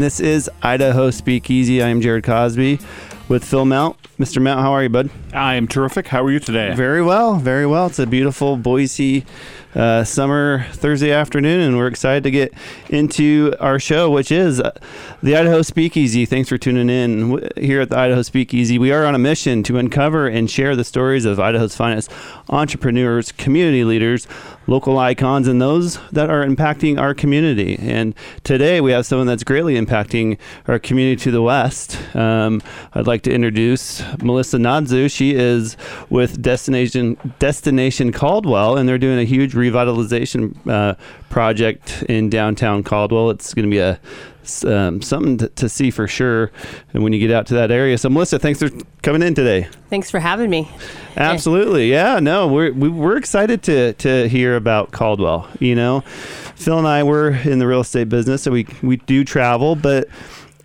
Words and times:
This 0.00 0.18
is 0.18 0.50
Idaho 0.62 1.10
Speakeasy. 1.10 1.82
I 1.82 1.88
am 1.88 2.00
Jared 2.00 2.24
Cosby 2.24 2.80
with 3.28 3.44
Phil 3.44 3.66
Mount. 3.66 3.98
Mr. 4.18 4.40
Mount, 4.40 4.60
how 4.60 4.72
are 4.72 4.82
you, 4.82 4.88
bud? 4.88 5.10
I 5.34 5.56
am 5.56 5.68
terrific. 5.68 6.08
How 6.08 6.24
are 6.24 6.30
you 6.30 6.40
today? 6.40 6.74
Very 6.74 7.02
well, 7.02 7.36
very 7.36 7.66
well. 7.66 7.86
It's 7.86 7.98
a 7.98 8.06
beautiful 8.06 8.56
Boise 8.56 9.26
uh, 9.74 10.04
summer 10.04 10.64
Thursday 10.72 11.12
afternoon, 11.12 11.60
and 11.60 11.76
we're 11.76 11.86
excited 11.86 12.24
to 12.24 12.30
get 12.30 12.52
into 12.88 13.54
our 13.60 13.78
show, 13.78 14.10
which 14.10 14.32
is 14.32 14.60
uh, 14.60 14.72
the 15.22 15.36
Idaho 15.36 15.62
Speakeasy. 15.62 16.26
Thanks 16.26 16.48
for 16.48 16.58
tuning 16.58 16.90
in 16.90 17.48
here 17.56 17.80
at 17.80 17.90
the 17.90 17.98
Idaho 17.98 18.22
Speakeasy. 18.22 18.78
We 18.78 18.92
are 18.92 19.04
on 19.04 19.14
a 19.14 19.18
mission 19.18 19.62
to 19.64 19.78
uncover 19.78 20.26
and 20.26 20.50
share 20.50 20.74
the 20.74 20.84
stories 20.84 21.24
of 21.24 21.38
Idaho's 21.38 21.76
finest 21.76 22.10
entrepreneurs, 22.50 23.32
community 23.32 23.84
leaders, 23.84 24.26
local 24.66 24.98
icons, 24.98 25.48
and 25.48 25.60
those 25.60 25.98
that 26.10 26.28
are 26.28 26.44
impacting 26.44 27.00
our 27.00 27.14
community. 27.14 27.76
And 27.80 28.14
today 28.44 28.80
we 28.80 28.92
have 28.92 29.06
someone 29.06 29.26
that's 29.26 29.44
greatly 29.44 29.74
impacting 29.74 30.38
our 30.68 30.78
community 30.78 31.16
to 31.24 31.30
the 31.30 31.42
west. 31.42 31.98
Um, 32.14 32.60
I'd 32.92 33.06
like 33.06 33.22
to 33.22 33.32
introduce 33.32 34.02
Melissa 34.18 34.58
Nodzu. 34.58 35.10
She 35.10 35.34
is 35.34 35.76
with 36.10 36.42
Destination 36.42 37.16
Destination 37.38 38.12
Caldwell, 38.12 38.76
and 38.76 38.88
they're 38.88 38.98
doing 38.98 39.18
a 39.18 39.24
huge 39.24 39.54
revitalization 39.54 40.56
uh, 40.68 40.94
project 41.30 42.02
in 42.08 42.28
downtown 42.28 42.82
Caldwell. 42.82 43.30
It's 43.30 43.54
going 43.54 43.66
to 43.66 43.70
be 43.70 43.78
a 43.78 44.00
um, 44.64 45.02
something 45.02 45.38
to, 45.38 45.48
to 45.48 45.68
see 45.68 45.90
for 45.90 46.08
sure, 46.08 46.50
and 46.92 47.02
when 47.02 47.12
you 47.12 47.20
get 47.20 47.30
out 47.30 47.46
to 47.46 47.54
that 47.54 47.70
area. 47.70 47.96
So, 47.98 48.08
Melissa, 48.08 48.38
thanks 48.38 48.58
for 48.58 48.70
coming 49.02 49.22
in 49.22 49.34
today. 49.34 49.68
Thanks 49.88 50.10
for 50.10 50.18
having 50.18 50.50
me. 50.50 50.70
Absolutely, 51.16 51.90
yeah. 51.90 52.20
No, 52.20 52.39
we're 52.46 52.72
we, 52.72 52.88
we're 52.88 53.16
excited 53.16 53.62
to 53.64 53.92
to 53.94 54.28
hear 54.28 54.56
about 54.56 54.92
Caldwell. 54.92 55.48
You 55.58 55.74
know, 55.74 56.00
Phil 56.56 56.78
and 56.78 56.86
I 56.86 57.02
were 57.02 57.30
in 57.30 57.58
the 57.58 57.66
real 57.66 57.80
estate 57.80 58.08
business, 58.08 58.42
so 58.42 58.50
we 58.50 58.66
we 58.82 58.96
do 58.96 59.24
travel, 59.24 59.76
but. 59.76 60.08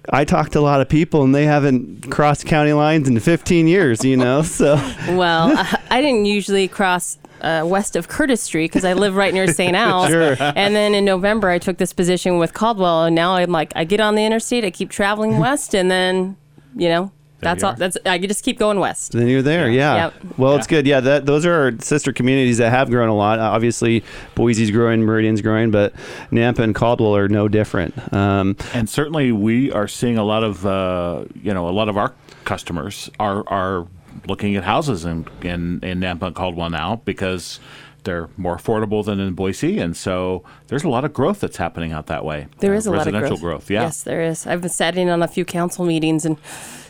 I 0.08 0.24
talked 0.24 0.52
to 0.52 0.60
a 0.60 0.62
lot 0.62 0.82
of 0.82 0.88
people 0.88 1.24
and 1.24 1.34
they 1.34 1.46
haven't 1.48 2.12
crossed 2.12 2.46
county 2.46 2.74
lines 2.74 3.10
in 3.10 3.20
15 3.20 3.68
years, 3.68 4.06
you 4.06 4.16
know? 4.16 4.42
So, 4.44 4.76
Well, 5.08 5.58
I, 5.58 5.80
I 5.90 6.00
didn't 6.00 6.26
usually 6.26 6.68
cross 6.68 7.18
uh, 7.42 7.64
west 7.66 7.96
of 7.96 8.08
Curtis 8.08 8.42
Street 8.42 8.72
because 8.72 8.86
I 8.86 8.94
live 8.94 9.16
right 9.16 9.34
near 9.34 9.48
St. 9.48 9.76
Al's. 9.76 10.10
Sure. 10.10 10.36
And 10.40 10.76
then 10.76 10.94
in 10.94 11.06
November, 11.06 11.50
I 11.50 11.60
took 11.60 11.78
this 11.78 11.94
position 11.94 12.38
with 12.38 12.54
Caldwell, 12.54 13.06
and 13.06 13.16
now 13.16 13.36
I'm 13.36 13.52
like, 13.52 13.74
I 13.76 13.84
get 13.84 14.00
on 14.00 14.16
the 14.16 14.24
interstate, 14.24 14.64
I 14.64 14.72
keep 14.72 14.90
traveling 14.90 15.40
west, 15.40 15.74
and 15.74 15.90
then, 15.90 16.38
you 16.76 16.90
know, 16.90 17.12
that's 17.46 17.64
all. 17.64 17.74
That's 17.76 17.98
I 18.06 18.20
can 18.20 18.28
just 18.28 18.44
keep 18.44 18.60
going 18.60 18.80
west. 18.80 19.14
then 19.14 19.28
you're 19.28 19.42
there, 19.42 19.70
yeah. 19.70 19.96
Yep. 19.96 20.14
Well, 20.38 20.56
it's 20.56 20.68
good. 20.68 20.86
Yeah, 20.86 21.00
that 21.00 21.26
those 21.26 21.46
are 21.46 21.54
our 21.54 21.72
sister 21.80 22.12
communities 22.12 22.58
that 22.58 22.70
have 22.72 22.90
grown 22.90 23.10
a 23.10 23.16
lot. 23.16 23.40
Uh, 23.40 23.44
Obviously, 23.56 24.04
Boise's 24.36 24.72
growing, 24.72 25.02
Meridian's 25.04 25.42
growing, 25.42 25.72
but 25.72 25.94
Nampa 26.32 26.60
and 26.60 26.76
Caldwell 26.76 27.16
are 27.16 27.28
no 27.30 27.48
different. 27.48 27.94
Um, 28.14 28.56
And 28.74 28.90
certainly, 28.90 29.32
we 29.32 29.72
are 29.72 29.88
seeing 29.88 30.18
a 30.18 30.24
lot 30.24 30.44
of 30.44 30.66
uh, 30.66 31.26
you 31.42 31.54
know 31.54 31.70
a 31.70 31.72
lot 31.72 31.88
of 31.90 31.98
our 31.98 32.14
customers 32.44 33.10
are 33.20 33.44
are 33.48 33.88
looking 34.28 34.56
at 34.56 34.64
houses 34.64 35.06
in 35.06 35.28
in, 35.42 35.80
in 35.84 36.00
Nampa 36.00 36.28
and 36.28 36.36
Caldwell 36.36 36.70
now 36.70 37.02
because 37.06 37.60
they're 38.06 38.30
more 38.38 38.56
affordable 38.58 39.04
than 39.04 39.20
in 39.20 39.34
Boise, 39.34 39.78
and 39.80 39.96
so 39.98 40.44
there's 40.68 40.84
a 40.86 40.90
lot 40.90 41.04
of 41.04 41.14
growth 41.14 41.42
that's 41.42 41.58
happening 41.58 41.92
out 41.92 42.08
that 42.08 42.24
way. 42.24 42.48
There 42.60 42.74
Uh, 42.74 42.78
is 42.78 42.88
a 42.88 42.92
lot 42.92 43.02
of 43.02 43.06
residential 43.08 43.38
growth. 43.38 43.42
growth. 43.68 43.70
Yeah. 43.72 43.82
Yes, 43.84 44.04
there 44.04 44.22
is. 44.22 44.48
I've 44.48 44.62
been 44.62 44.70
sat 44.70 44.98
in 44.98 45.10
on 45.10 45.22
a 45.22 45.28
few 45.28 45.44
council 45.46 45.84
meetings 45.86 46.26
and 46.26 46.38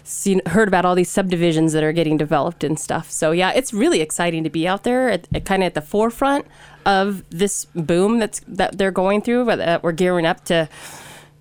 seen 0.03 0.39
heard 0.45 0.67
about 0.67 0.85
all 0.85 0.93
these 0.93 1.09
subdivisions 1.09 1.73
that 1.73 1.83
are 1.83 1.91
getting 1.91 2.15
developed 2.15 2.63
and 2.63 2.79
stuff. 2.79 3.09
So 3.09 3.31
yeah, 3.31 3.51
it's 3.53 3.73
really 3.73 4.01
exciting 4.01 4.43
to 4.43 4.49
be 4.51 4.67
out 4.67 4.83
there, 4.83 5.09
at, 5.09 5.27
at 5.33 5.45
kind 5.45 5.63
of 5.63 5.67
at 5.67 5.73
the 5.73 5.81
forefront 5.81 6.45
of 6.85 7.23
this 7.31 7.65
boom 7.73 8.19
that's 8.19 8.39
that 8.47 8.77
they're 8.77 8.91
going 8.91 9.23
through. 9.23 9.45
But 9.45 9.55
that 9.57 9.81
we're 9.83 9.93
gearing 9.93 10.27
up 10.27 10.45
to. 10.45 10.69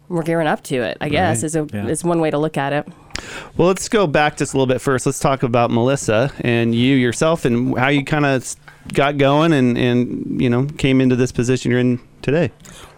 We're 0.08 0.22
gearing 0.22 0.46
up 0.46 0.62
to 0.64 0.76
it. 0.76 0.98
I 1.00 1.08
guess 1.08 1.42
is 1.42 1.56
a 1.56 1.66
Yeah. 1.72 1.86
is 1.86 2.04
one 2.04 2.20
way 2.20 2.30
to 2.30 2.38
look 2.38 2.56
at 2.56 2.72
it. 2.72 2.86
Well, 3.56 3.68
let's 3.68 3.88
go 3.88 4.06
back 4.06 4.36
just 4.36 4.54
a 4.54 4.56
little 4.56 4.72
bit 4.72 4.80
first. 4.80 5.06
Let's 5.06 5.18
talk 5.18 5.42
about 5.42 5.70
Melissa 5.70 6.32
and 6.40 6.74
you 6.74 6.96
yourself 6.96 7.44
and 7.44 7.78
how 7.78 7.88
you 7.88 8.04
kind 8.04 8.26
of 8.26 8.56
got 8.92 9.16
going 9.18 9.52
and, 9.52 9.78
and, 9.78 10.40
you 10.40 10.50
know, 10.50 10.66
came 10.66 11.00
into 11.00 11.16
this 11.16 11.32
position 11.32 11.70
you're 11.70 11.80
in 11.80 12.00
today. 12.22 12.50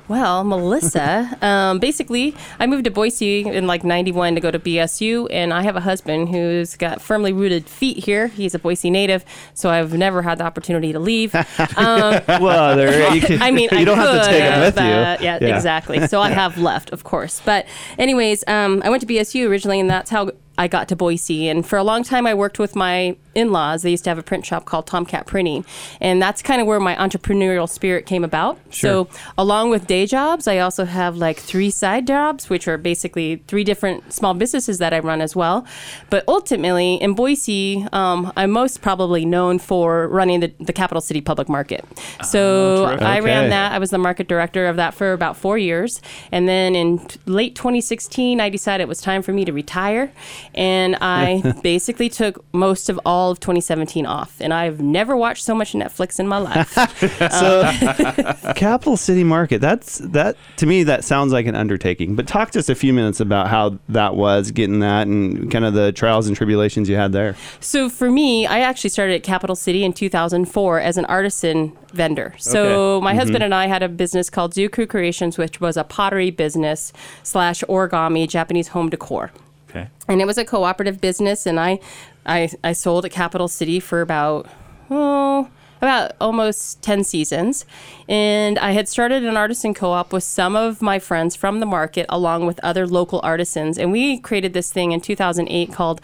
Well, 0.09 0.45
Melissa, 0.45 1.37
um, 1.43 1.79
basically, 1.81 2.35
I 2.61 2.67
moved 2.67 2.85
to 2.85 2.91
Boise 2.91 3.41
in 3.49 3.67
like 3.67 3.83
91 3.85 4.37
to 4.37 4.41
go 4.41 4.51
to 4.51 4.59
BSU, 4.59 5.27
and 5.31 5.53
I 5.53 5.63
have 5.63 5.75
a 5.77 5.81
husband 5.81 6.29
who's 6.29 6.77
got 6.77 7.03
firmly 7.03 7.33
rooted 7.33 7.69
feet 7.69 8.05
here. 8.05 8.29
He's 8.29 8.55
a 8.55 8.59
Boise 8.59 8.89
native, 8.91 9.25
so 9.55 9.69
I've 9.69 9.95
never 9.95 10.23
had 10.23 10.39
the 10.39 10.45
opportunity 10.45 10.93
to 10.93 10.99
leave. 11.01 11.35
Um, 11.77 12.21
Well, 12.41 12.77
there, 12.77 13.15
you, 13.15 13.21
can, 13.21 13.43
I 13.43 13.51
mean, 13.51 13.69
you 13.73 13.79
I 13.79 13.85
don't 13.85 13.99
have 13.99 14.25
to 14.25 14.31
take 14.31 14.41
them 14.43 14.61
with 14.61 14.75
but- 14.77 15.21
you. 15.21 15.25
Yeah, 15.27 15.57
exactly. 15.57 16.07
So 16.07 16.21
I 16.21 16.31
have 16.31 16.57
left, 16.59 16.91
of 16.91 17.05
course. 17.05 17.43
But, 17.45 17.67
anyways, 17.99 18.45
um, 18.47 18.83
I 18.85 18.91
went 18.91 19.01
to 19.03 19.07
BSU 19.07 19.49
originally, 19.49 19.81
and 19.81 19.91
that's 19.91 20.11
how 20.11 20.31
I 20.59 20.69
got 20.69 20.89
to 20.89 20.97
Boise. 20.97 21.49
And 21.49 21.67
for 21.67 21.77
a 21.77 21.85
long 21.85 22.03
time, 22.03 22.27
I 22.27 22.35
worked 22.35 22.59
with 22.59 22.75
my 22.77 23.17
in 23.37 23.53
laws. 23.53 23.83
They 23.83 23.91
used 23.91 24.05
to 24.05 24.11
have 24.11 24.19
a 24.19 24.23
print 24.23 24.47
shop 24.47 24.65
called 24.65 24.87
Tomcat 24.87 25.27
Printing. 25.27 25.65
And 26.01 26.21
that's 26.21 26.41
kind 26.43 26.61
of 26.61 26.67
where 26.67 26.81
my 26.81 26.97
entrepreneurial 26.97 27.69
spirit 27.69 28.07
came 28.07 28.25
about. 28.25 28.59
So, 28.71 29.09
along 29.37 29.71
with 29.71 29.87
day 29.87 30.07
jobs, 30.07 30.49
I 30.49 30.59
also 30.59 30.87
have 30.87 31.17
like 31.17 31.39
three 31.39 31.71
side 31.71 32.07
jobs, 32.07 32.49
which 32.49 32.67
are 32.67 32.79
basically 32.79 33.37
three 33.47 33.63
different 33.63 34.13
small 34.13 34.33
businesses 34.33 34.79
that 34.79 34.95
I 34.95 35.01
run 35.01 35.21
as 35.21 35.37
well. 35.37 35.67
But 36.09 36.25
ultimately, 36.27 36.95
in 36.95 37.15
Boise, 37.15 37.87
um, 37.93 38.33
I'm 38.37 38.51
most 38.51 38.81
probably 38.81 39.27
known 39.27 39.59
for 39.59 40.09
running 40.09 40.41
the, 40.41 40.53
the 40.59 40.73
Capital 40.73 41.03
City 41.03 41.21
Public 41.21 41.49
Market. 41.49 41.85
So, 42.25 42.87
terrific. 42.87 43.03
I 43.07 43.21
ran 43.21 43.51
that. 43.51 43.73
I 43.73 43.79
was 43.79 43.91
the 43.91 43.99
market 43.99 44.29
director 44.29 44.67
of 44.67 44.77
that 44.77 44.95
for 44.95 45.13
about 45.13 45.37
four 45.37 45.59
years. 45.59 46.01
And 46.33 46.49
then 46.49 46.75
in 46.75 46.99
t- 47.01 47.21
late 47.27 47.55
2016, 47.55 48.41
I 48.41 48.49
decided 48.49 48.85
it 48.85 48.89
was 48.89 49.03
time 49.03 49.21
for 49.21 49.35
me 49.35 49.45
to 49.45 49.53
retire. 49.53 50.11
And 50.55 50.97
I 51.01 51.55
basically 51.63 52.09
took 52.09 52.45
most 52.55 52.89
of 52.89 53.01
all 53.05 53.31
of 53.31 53.41
2017 53.41 54.07
off. 54.07 54.37
And 54.41 54.53
I've 54.53 54.81
never 54.81 55.17
watched 55.17 55.45
so 55.45 55.55
much 55.55 55.73
Netflix 55.73 56.19
in 56.19 56.29
my 56.29 56.39
life. 56.39 56.73
so, 57.33 57.63
um, 57.63 58.55
Capital 58.55 58.97
City 58.97 59.25
Market. 59.25 59.61
That's 59.61 59.99
that 59.99 60.37
to 60.57 60.67
me. 60.67 60.83
That 60.85 61.05
sounds 61.05 61.33
like 61.33 61.47
an 61.47 61.55
undertaking. 61.55 62.17
But 62.17 62.27
talk 62.27 62.53
just 62.53 62.71
a 62.71 62.75
few 62.75 62.93
minutes 62.93 63.21
about 63.21 63.49
how 63.49 63.79
that 63.89 64.17
was 64.17 64.51
getting 64.51 64.81
that 64.81 65.07
and 65.07 65.51
kind 65.51 65.65
of 65.65 65.75
the 65.75 65.93
trials 65.93 66.27
and 66.27 66.37
tribulations 66.37 66.89
you 66.89 66.97
had 66.97 67.13
there. 67.13 67.37
So 67.61 67.89
for 67.89 68.11
me, 68.11 68.47
I 68.47 68.61
actually 68.61 68.91
started 68.91 69.15
at 69.15 69.23
Capital 69.23 69.57
City 69.57 69.85
in 69.85 69.93
2004 69.93 70.81
as 70.81 70.97
an 70.97 71.05
artisan 71.07 71.77
vendor. 71.93 72.35
So 72.39 72.97
Okay. 72.97 73.05
my 73.05 73.11
mm-hmm. 73.11 73.19
husband 73.19 73.45
and 73.45 73.55
I 73.55 73.67
had 73.67 73.83
a 73.83 73.89
business 73.89 74.31
called 74.31 74.53
Zuku 74.55 74.89
Creations, 74.89 75.39
which 75.39 75.61
was 75.61 75.77
a 75.77 75.85
pottery 75.85 76.31
business 76.31 76.93
slash 77.23 77.63
origami 77.69 78.29
Japanese 78.29 78.69
home 78.69 78.91
decor. 78.91 79.33
Okay. 79.77 79.89
and 80.09 80.21
it 80.21 80.27
was 80.27 80.39
a 80.39 80.45
cooperative 80.45 81.01
business 81.01 81.47
and 81.47 81.61
i 81.61 81.79
i, 82.25 82.49
I 82.65 82.73
sold 82.73 83.05
at 83.05 83.11
capital 83.11 83.49
city 83.49 83.81
for 83.81 84.01
about 84.01 84.49
oh 84.91 85.49
about 85.81 86.13
almost 86.21 86.83
10 86.83 87.05
seasons. 87.05 87.67
And 88.09 88.59
i 88.59 88.71
had 88.73 88.89
started 88.89 89.25
an 89.25 89.37
artisan 89.37 89.75
co-op 89.75 90.13
with 90.13 90.25
some 90.25 90.57
of 90.57 90.81
my 90.81 90.99
friends 90.99 91.37
from 91.37 91.61
the 91.61 91.67
market 91.67 92.07
along 92.09 92.47
with 92.47 92.59
other 92.63 92.87
local 92.87 93.21
artisans. 93.23 93.79
And 93.79 93.93
we 93.93 94.19
created 94.19 94.53
this 94.53 94.73
thing 94.73 94.93
in 94.93 95.01
2008 95.01 95.73
called 95.73 96.01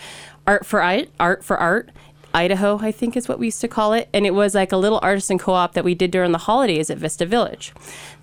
art 0.47 0.67
for 0.67 0.83
art 0.83 1.09
art 1.19 1.45
for 1.45 1.57
art 1.57 1.91
Idaho, 2.35 2.79
I 2.81 2.93
think 2.93 3.17
is 3.17 3.29
what 3.29 3.39
we 3.39 3.47
used 3.47 3.61
to 3.61 3.69
call 3.69 3.93
it. 3.93 4.09
And 4.13 4.27
it 4.27 4.35
was 4.35 4.55
like 4.55 4.73
a 4.73 4.77
little 4.77 5.01
artisan 5.03 5.39
co 5.39 5.53
op 5.53 5.75
that 5.75 5.85
we 5.85 5.95
did 5.95 6.11
during 6.11 6.33
the 6.33 6.39
holidays 6.39 6.91
at 6.91 6.99
Vista 6.99 7.27
Village. 7.27 7.73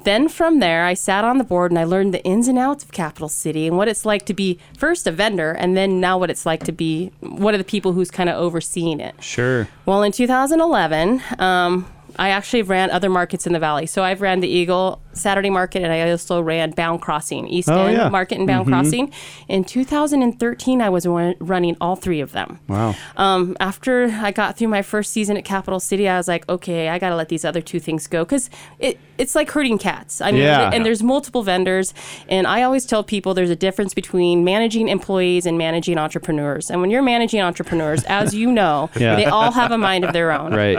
Then 0.04 0.30
from 0.30 0.60
there, 0.60 0.86
I 0.86 0.94
sat 0.94 1.24
on 1.24 1.38
the 1.38 1.44
board 1.44 1.72
and 1.72 1.80
I 1.80 1.84
learned 1.84 2.14
the 2.14 2.24
ins 2.24 2.48
and 2.48 2.58
outs 2.58 2.84
of 2.84 2.92
Capital 2.92 3.30
City 3.30 3.68
and 3.68 3.78
what 3.78 3.88
it's 3.88 4.06
like 4.06 4.26
to 4.28 4.34
be 4.34 4.60
first 4.78 5.06
a 5.08 5.12
vendor 5.12 5.52
and 5.52 5.76
then 5.76 6.00
now 6.00 6.18
what 6.18 6.30
it's 6.30 6.46
like 6.46 6.64
to 6.64 6.72
be 6.72 7.12
one 7.20 7.54
of 7.54 7.60
the 7.60 7.66
people 7.66 7.94
who's 7.94 8.10
kind 8.12 8.30
of 8.30 8.36
overseeing 8.36 9.00
it. 9.00 9.22
Sure. 9.22 9.68
Well, 9.86 10.04
in 10.04 10.12
2011, 10.12 11.22
um, 11.38 11.86
I 12.20 12.30
actually 12.30 12.62
ran 12.62 12.92
other 12.92 13.10
markets 13.10 13.48
in 13.48 13.54
the 13.54 13.60
valley. 13.60 13.86
So 13.88 14.04
I've 14.04 14.22
ran 14.22 14.42
the 14.42 14.48
Eagle 14.48 15.02
Saturday 15.14 15.50
Market, 15.50 15.82
and 15.84 15.92
I 15.92 16.12
also 16.12 16.42
ran 16.42 16.72
Bown 16.72 17.00
Crossing, 17.00 17.48
East 17.48 17.70
Oh, 17.70 17.86
End 17.86 17.98
yeah. 17.98 18.10
Market, 18.10 18.38
and 18.38 18.46
Bown 18.48 18.66
Crossing. 18.66 19.12
In 19.48 19.64
2013, 19.64 20.82
I 20.82 20.90
was 20.90 21.06
run- 21.08 21.36
running 21.40 21.76
all 21.82 21.96
three 21.96 22.20
of 22.22 22.32
them. 22.32 22.60
Wow. 22.68 22.96
Um, 23.18 23.56
after 23.60 24.06
I 24.22 24.32
got 24.32 24.58
through 24.58 24.68
my 24.68 24.82
first 24.82 25.12
season 25.12 25.38
at 25.38 25.46
Capital 25.46 25.80
City, 25.80 26.08
I 26.08 26.18
was 26.18 26.28
like, 26.28 26.48
okay, 26.48 26.90
I 26.90 27.00
got 27.00 27.10
to 27.10 27.16
let 27.16 27.30
these 27.30 27.44
other 27.46 27.62
two 27.62 27.80
things 27.80 28.08
go 28.08 28.24
because 28.24 28.50
it, 28.80 28.98
it's 29.18 29.36
like 29.36 29.50
herding 29.52 29.78
cats. 29.78 30.22
I 30.22 30.32
mean, 30.32 30.42
Yeah. 30.44 30.70
and 30.74 30.86
there's 30.86 31.02
multiple 31.04 31.44
vendors, 31.44 31.94
and 32.28 32.46
I 32.48 32.64
always 32.64 32.86
tell 32.86 33.04
people 33.04 33.34
there's 33.34 33.50
a 33.50 33.56
difference 33.56 33.94
between 33.94 34.44
managing 34.44 34.88
employees 34.90 35.46
and 35.46 35.58
managing 35.58 35.98
entrepreneurs. 35.98 36.70
And 36.70 36.82
when 36.82 36.90
you're 36.92 37.02
managing 37.02 37.42
entrepreneurs, 37.42 38.04
as 38.06 38.34
you 38.36 38.52
know, 38.52 38.90
Yeah. 39.00 39.16
they 39.16 39.26
all 39.26 39.52
have 39.52 39.72
a 39.72 39.78
mind 39.78 40.04
of 40.06 40.14
their 40.14 40.32
own 40.32 40.54
Right. 40.54 40.78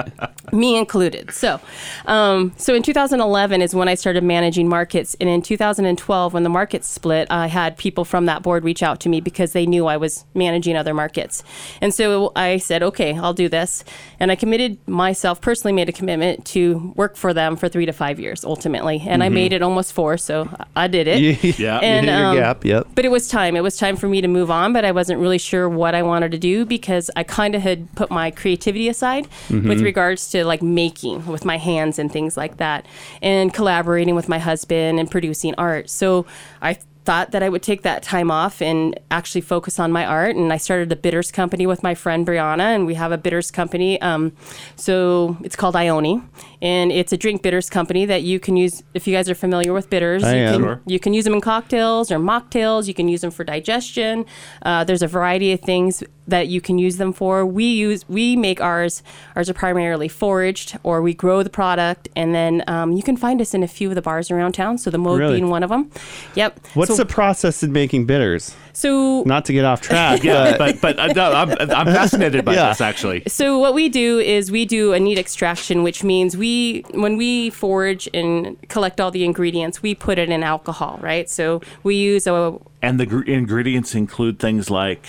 Me 0.53 0.77
included. 0.77 1.31
So, 1.33 1.61
um, 2.07 2.53
so 2.57 2.75
in 2.75 2.83
2011 2.83 3.63
is 3.63 3.75
when 3.75 3.89
I 3.89 3.95
started 3.95 4.25
managing 4.25 4.69
markets. 4.69 5.17
And 5.21 5.29
in 5.29 5.43
2012, 5.43 6.35
when 6.35 6.43
the 6.43 6.49
markets 6.49 6.89
split, 6.89 7.29
I 7.31 7.47
had 7.47 7.77
people 7.77 8.05
from 8.05 8.27
that 8.27 8.43
board 8.43 8.65
reach 8.65 8.83
out 8.83 9.01
to 9.01 9.09
me 9.09 9.21
because 9.21 9.53
they 9.53 9.67
knew 9.67 9.87
I 9.87 9.97
was 9.97 10.25
managing 10.35 10.77
other 10.77 10.95
markets. 10.95 11.43
And 11.81 11.95
so 11.95 12.33
I 12.37 12.59
said, 12.59 12.83
okay, 12.83 13.17
I'll 13.17 13.35
do 13.35 13.49
this. 13.49 13.85
And 14.19 14.31
I 14.31 14.37
committed 14.37 14.77
myself, 14.87 15.41
personally 15.41 15.73
made 15.73 15.89
a 15.89 15.93
commitment 15.93 16.45
to 16.47 16.93
work 16.97 17.17
for 17.17 17.33
them 17.33 17.57
for 17.57 17.69
three 17.69 17.87
to 17.87 17.93
five 17.93 18.21
years 18.21 18.45
ultimately. 18.45 19.03
And 19.07 19.23
I 19.23 19.29
made 19.29 19.53
it 19.53 19.63
almost 19.63 19.93
four, 19.93 20.17
so 20.17 20.49
I 20.77 20.89
did 20.89 21.09
it. 21.09 21.21
Yeah. 21.61 21.79
And, 21.79 22.07
you 22.07 22.13
hit 22.13 22.19
your 22.19 22.29
um, 22.29 22.37
gap. 22.37 22.65
Yep. 22.65 22.87
But 22.95 23.05
it 23.05 23.11
was 23.11 23.29
time. 23.29 23.57
It 23.57 23.63
was 23.63 23.77
time 23.77 23.97
for 23.97 24.09
me 24.09 24.21
to 24.21 24.29
move 24.29 24.51
on, 24.51 24.73
but 24.73 24.85
I 24.85 24.93
wasn't 24.93 25.21
really 25.21 25.39
sure 25.39 25.69
what 25.69 25.95
I 25.95 26.03
wanted 26.03 26.31
to 26.33 26.39
do 26.39 26.65
because 26.65 27.11
I 27.17 27.23
kind 27.23 27.55
of 27.55 27.63
had 27.63 27.93
put 27.95 28.11
my 28.11 28.31
creativity 28.31 28.89
aside 28.89 29.27
with 29.51 29.81
regards 29.81 30.31
to 30.31 30.40
like 30.45 30.63
making 30.63 31.27
with 31.27 31.45
my 31.45 31.59
hands 31.59 31.99
and 31.99 32.11
things 32.13 32.37
like 32.37 32.59
that 32.59 32.87
and 33.23 33.53
collaborating 33.53 34.15
with 34.15 34.29
my 34.29 34.39
husband 34.39 34.99
and 34.99 35.11
producing 35.11 35.55
art. 35.57 35.91
So 35.91 36.27
I 36.63 36.79
thought 37.11 37.33
that 37.33 37.43
I 37.43 37.49
would 37.49 37.63
take 37.63 37.83
that 37.83 38.05
time 38.05 38.31
off 38.31 38.63
and 38.63 38.97
actually 39.11 39.41
focus 39.41 39.81
on 39.81 39.91
my 39.91 40.07
art. 40.07 40.37
And 40.37 40.53
I 40.53 40.59
started 40.59 40.93
a 40.93 40.97
bitters 40.97 41.33
company 41.33 41.67
with 41.67 41.83
my 41.83 41.93
friend 41.97 42.25
Brianna, 42.25 42.73
and 42.77 42.87
we 42.87 42.95
have 42.95 43.11
a 43.11 43.19
bitters 43.19 43.51
company. 43.51 44.01
Um, 44.01 44.33
so 44.77 45.37
it's 45.43 45.57
called 45.57 45.75
Ione, 45.75 46.23
and 46.63 46.93
it's 46.93 47.13
a 47.13 47.17
drink 47.17 47.43
bitters 47.43 47.69
company 47.69 48.05
that 48.07 48.23
you 48.23 48.39
can 48.39 48.57
use 48.57 48.85
if 48.95 49.09
you 49.09 49.13
guys 49.13 49.29
are 49.29 49.35
familiar 49.35 49.73
with 49.73 49.91
bitters. 49.91 50.23
I 50.23 50.35
you 50.37 50.43
am. 50.43 50.53
can 50.53 50.63
Sure. 50.63 50.81
you 50.87 51.01
can 51.01 51.13
use 51.13 51.25
them 51.25 51.35
in 51.35 51.41
cocktails 51.41 52.13
or 52.13 52.21
mocktails. 52.21 52.87
You 52.87 52.95
can 52.95 53.09
use 53.09 53.23
them 53.23 53.33
for 53.33 53.43
digestion. 53.43 54.25
Uh, 54.63 54.85
there's 54.85 55.03
a 55.03 55.09
variety 55.09 55.51
of 55.53 55.59
things 55.61 56.05
that 56.29 56.47
you 56.47 56.61
can 56.61 56.79
use 56.79 56.97
them 56.99 57.13
for. 57.13 57.45
We 57.45 57.65
use 57.65 58.09
we 58.09 58.37
make 58.37 58.61
ours. 58.61 59.03
Ours 59.35 59.51
are 59.51 59.55
primarily 59.55 60.07
foraged, 60.07 60.79
or 60.85 61.03
we 61.03 61.13
grow 61.13 61.43
the 61.43 61.51
product, 61.51 62.09
and 62.15 62.33
then 62.33 62.63
um, 62.69 62.93
you 62.93 63.03
can 63.03 63.17
find 63.17 63.41
us 63.41 63.53
in 63.53 63.65
a 63.65 63.69
few 63.69 63.89
of 63.89 63.97
the 63.97 64.03
bars 64.03 64.31
around 64.31 64.53
town. 64.53 64.79
So 64.79 64.91
the 64.91 64.99
Mode 64.99 65.19
Really? 65.19 65.35
being 65.41 65.51
one 65.51 65.65
of 65.65 65.71
them. 65.71 65.91
Yep. 66.37 66.61
What's 66.75 66.91
so, 66.95 67.00
the 67.01 67.07
process 67.07 67.63
in 67.63 67.73
making 67.73 68.07
bitters? 68.07 68.55
so 68.73 69.23
Not 69.25 69.45
to 69.47 69.53
get 69.53 69.65
off 69.65 69.81
track, 69.81 70.23
Yeah, 70.31 70.57
but 70.57 70.81
but 70.81 70.97
but 70.97 70.99
uh, 70.99 71.13
no, 71.13 71.33
I'm, 71.33 71.51
I'm 71.71 71.87
fascinated 71.87 72.45
by 72.45 72.55
Yeah. 72.55 72.69
this 72.69 72.81
actually. 72.81 73.23
So 73.27 73.59
what 73.59 73.75
we 73.75 73.89
do 73.89 74.19
is 74.19 74.51
we 74.51 74.65
do 74.65 74.93
a 74.93 75.01
neat 75.01 75.19
extraction, 75.19 75.83
which 75.83 76.05
means 76.05 76.37
we 76.37 76.85
when 76.95 77.17
we 77.17 77.51
forage 77.51 78.09
and 78.15 78.57
collect 78.69 79.01
all 79.01 79.11
the 79.11 79.25
ingredients, 79.25 79.83
we 79.83 79.95
put 79.95 80.19
it 80.19 80.29
in 80.31 80.43
alcohol, 80.43 80.99
right? 81.03 81.29
So 81.29 81.61
we 81.83 81.97
use 81.97 82.27
a 82.27 82.57
And 82.83 83.01
the 83.01 83.07
gr- 83.07 83.25
ingredients 83.25 83.95
include 83.95 84.39
things 84.39 84.71
like 84.71 85.03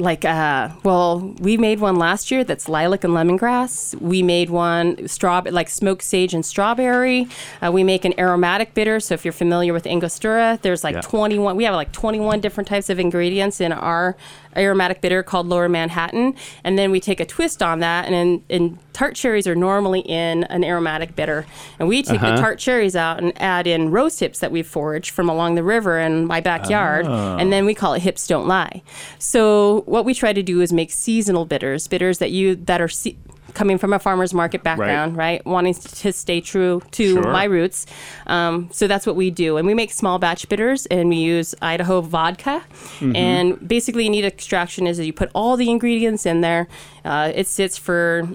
like 0.00 0.24
uh 0.24 0.68
well 0.82 1.20
we 1.40 1.56
made 1.56 1.78
one 1.78 1.96
last 1.96 2.30
year 2.30 2.42
that's 2.42 2.68
lilac 2.68 3.04
and 3.04 3.12
lemongrass 3.12 3.94
we 4.00 4.22
made 4.22 4.48
one 4.48 5.06
straw 5.06 5.42
like 5.50 5.68
smoked 5.68 6.02
sage 6.02 6.32
and 6.34 6.44
strawberry 6.44 7.28
uh, 7.62 7.70
we 7.70 7.84
make 7.84 8.04
an 8.06 8.14
aromatic 8.18 8.72
bitter 8.74 8.98
so 8.98 9.12
if 9.14 9.24
you're 9.24 9.32
familiar 9.32 9.72
with 9.72 9.86
angostura 9.86 10.58
there's 10.62 10.82
like 10.82 10.94
Yeah. 10.94 11.00
21 11.02 11.54
we 11.56 11.64
have 11.64 11.74
like 11.74 11.92
21 11.92 12.40
different 12.40 12.66
types 12.66 12.88
of 12.88 12.98
ingredients 12.98 13.60
in 13.60 13.72
our 13.72 14.16
aromatic 14.56 15.00
bitter 15.00 15.22
called 15.22 15.46
lower 15.46 15.68
manhattan. 15.68 16.34
And 16.64 16.78
then 16.78 16.90
we 16.90 17.00
take 17.00 17.20
a 17.20 17.26
twist 17.26 17.62
on 17.62 17.80
that 17.80 18.06
and 18.06 18.14
in, 18.14 18.44
and 18.50 18.78
tart 18.92 19.14
cherries 19.14 19.46
are 19.46 19.54
normally 19.54 20.00
in 20.00 20.44
an 20.44 20.64
aromatic 20.64 21.14
bitter. 21.16 21.46
And 21.78 21.88
we 21.88 22.02
take 22.02 22.20
the 22.20 22.28
uh-huh. 22.28 22.40
tart 22.40 22.58
cherries 22.58 22.96
out 22.96 23.22
and 23.22 23.32
add 23.40 23.66
in 23.66 23.90
rose 23.90 24.18
hips 24.18 24.40
that 24.40 24.50
we've 24.50 24.66
foraged 24.66 25.10
from 25.10 25.28
along 25.28 25.54
the 25.54 25.62
river 25.62 25.98
in 25.98 26.26
my 26.26 26.40
backyard 26.40 27.06
ah. 27.06 27.36
and 27.36 27.52
then 27.52 27.64
we 27.64 27.74
call 27.74 27.94
it 27.94 28.02
hips 28.02 28.26
don't 28.26 28.46
lie. 28.46 28.82
So 29.18 29.82
what 29.86 30.04
we 30.04 30.14
try 30.14 30.32
to 30.32 30.42
do 30.42 30.60
is 30.60 30.72
make 30.72 30.90
seasonal 30.90 31.44
bitters 31.44 31.88
bitters 31.88 32.18
that 32.18 32.30
you 32.30 32.56
that 32.56 32.80
are 32.80 32.88
se- 32.88 33.16
coming 33.60 33.76
from 33.76 33.92
a 33.92 33.98
farmer's 33.98 34.32
market 34.32 34.62
background 34.62 35.14
right, 35.18 35.44
wanting 35.44 35.74
to 35.74 36.14
stay 36.14 36.40
true 36.40 36.80
to 36.92 37.12
Sure. 37.12 37.30
my 37.30 37.44
roots. 37.44 37.84
Um, 38.26 38.70
so 38.72 38.86
that's 38.86 39.06
what 39.06 39.16
we 39.16 39.30
do. 39.30 39.58
And 39.58 39.66
we 39.66 39.74
make 39.74 39.92
small 39.92 40.18
batch 40.18 40.48
bitters 40.48 40.86
and 40.86 41.10
we 41.10 41.16
use 41.16 41.54
idaho 41.60 42.00
vodka. 42.00 42.64
And 43.02 43.68
basically 43.68 44.08
neat 44.08 44.24
extraction 44.24 44.86
is 44.86 44.96
that 44.96 45.04
you 45.04 45.12
put 45.12 45.30
all 45.34 45.58
the 45.58 45.68
ingredients 45.68 46.24
in 46.24 46.40
there. 46.40 46.68
Uh, 47.04 47.32
it 47.34 47.46
sits 47.48 47.76
for 47.76 48.30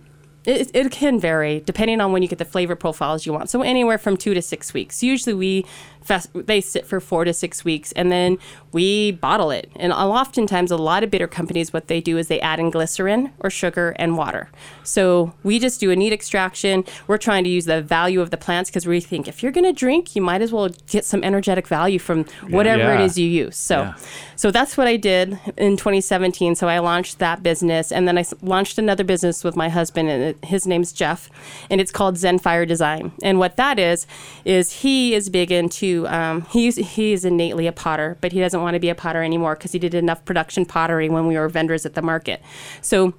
it, 0.45 0.69
it 0.75 0.91
can 0.91 1.19
vary 1.19 1.59
depending 1.59 2.01
on 2.01 2.11
when 2.11 2.21
you 2.21 2.27
get 2.27 2.37
the 2.37 2.45
flavor 2.45 2.75
profiles 2.75 3.25
you 3.25 3.33
want. 3.33 3.49
So 3.49 3.63
anywhere 3.63 3.97
from 3.97 4.17
two 4.17 4.35
to 4.35 4.43
six 4.43 4.75
weeks. 4.75 5.01
Usually 5.01 5.33
we 5.33 5.65
fest, 6.05 6.29
they 6.33 6.61
sit 6.61 6.85
for 6.85 6.99
four 6.99 7.25
to 7.25 7.33
six 7.33 7.65
weeks, 7.65 7.91
and 7.93 8.11
then 8.11 8.37
we 8.71 9.11
bottle 9.11 9.51
it. 9.51 9.71
And 9.75 9.91
oftentimes, 9.91 10.71
a 10.71 10.77
lot 10.77 11.03
of 11.03 11.09
bitter 11.11 11.27
companies, 11.27 11.73
what 11.73 11.87
they 11.87 11.99
do 11.99 12.17
is 12.17 12.27
they 12.27 12.39
add 12.39 12.59
in 12.59 12.69
glycerin 12.69 13.31
or 13.39 13.49
sugar 13.49 13.95
and 13.97 14.17
water. 14.17 14.49
So 14.83 15.33
we 15.43 15.59
just 15.59 15.79
do 15.79 15.89
a 15.91 15.95
neat 15.95 16.13
extraction. 16.13 16.85
We're 17.07 17.17
trying 17.17 17.43
to 17.45 17.49
use 17.49 17.65
the 17.65 17.81
value 17.81 18.21
of 18.21 18.29
the 18.29 18.37
plants 18.37 18.69
because 18.69 18.85
we 18.85 19.01
think 19.01 19.27
if 19.27 19.41
you're 19.41 19.51
going 19.51 19.65
to 19.65 19.73
drink, 19.73 20.15
you 20.15 20.21
might 20.21 20.41
as 20.41 20.51
well 20.51 20.69
get 20.89 21.05
some 21.05 21.23
energetic 21.23 21.67
value 21.67 21.99
from 21.99 22.25
whatever 22.49 22.83
it 22.93 22.99
Yeah. 22.99 23.05
is 23.05 23.17
you 23.17 23.27
use. 23.27 23.57
So, 23.57 23.81
Yeah. 23.81 23.93
so 24.35 24.51
that's 24.51 24.77
what 24.77 24.87
I 24.87 24.97
did 24.97 25.39
in 25.57 25.75
2017. 25.77 26.53
So 26.55 26.67
I 26.67 26.79
launched 26.79 27.17
that 27.19 27.41
business, 27.41 27.91
and 27.91 28.07
then 28.07 28.17
I 28.17 28.25
launched 28.41 28.77
another 28.77 29.03
business 29.03 29.43
with 29.43 29.55
my 29.55 29.69
husband, 29.69 30.09
and 30.09 30.35
his 30.45 30.67
name's 30.67 30.91
Jeff, 30.91 31.29
and 31.71 31.81
it's 31.81 31.91
called 31.91 32.17
Zen 32.17 32.37
Fire 32.39 32.65
Design. 32.65 33.11
And 33.23 33.39
what 33.39 33.55
that 33.57 33.79
is 33.79 34.05
is 34.43 34.71
he 34.83 35.15
is 35.15 35.29
big 35.29 35.51
into 35.51 35.94
um, 36.07 36.41
he's 36.49 36.75
he 36.75 37.13
is 37.13 37.25
innately 37.25 37.67
a 37.67 37.71
potter, 37.71 38.17
but 38.21 38.31
he 38.31 38.39
doesn't 38.39 38.61
want 38.61 38.75
to 38.75 38.79
be 38.79 38.89
a 38.89 38.95
potter 38.95 39.23
anymore 39.23 39.55
because 39.55 39.71
he 39.71 39.79
did 39.79 39.93
enough 39.93 40.23
production 40.25 40.65
pottery 40.65 41.09
when 41.09 41.27
we 41.27 41.37
were 41.37 41.49
vendors 41.49 41.85
at 41.85 41.93
the 41.93 42.01
market. 42.01 42.41
So 42.81 43.13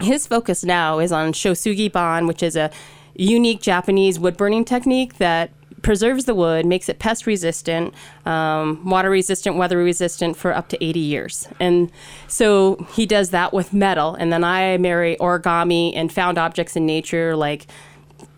his 0.00 0.26
focus 0.26 0.64
now 0.64 0.98
is 0.98 1.12
on 1.12 1.32
shou 1.32 1.52
sugi 1.52 1.90
ban, 1.90 2.26
which 2.26 2.42
is 2.42 2.56
a 2.56 2.70
unique 3.14 3.60
Japanese 3.60 4.18
wood 4.18 4.36
burning 4.36 4.64
technique 4.64 5.18
that 5.18 5.50
preserves 5.82 6.24
the 6.24 6.34
wood, 6.34 6.66
makes 6.66 6.88
it 6.88 6.98
pest 6.98 7.26
resistant, 7.26 7.94
um, 8.26 8.84
water 8.84 9.10
resistant, 9.10 9.56
weather 9.56 9.78
resistant 9.78 10.36
for 10.36 10.54
up 10.54 10.68
to 10.68 10.84
80 10.84 11.00
years. 11.00 11.48
And 11.60 11.90
so 12.26 12.86
he 12.94 13.06
does 13.06 13.30
that 13.30 13.52
with 13.52 13.72
metal. 13.72 14.14
And 14.14 14.32
then 14.32 14.44
I 14.44 14.76
marry 14.78 15.16
origami 15.20 15.92
and 15.94 16.12
found 16.12 16.38
objects 16.38 16.76
in 16.76 16.86
nature 16.86 17.36
like 17.36 17.66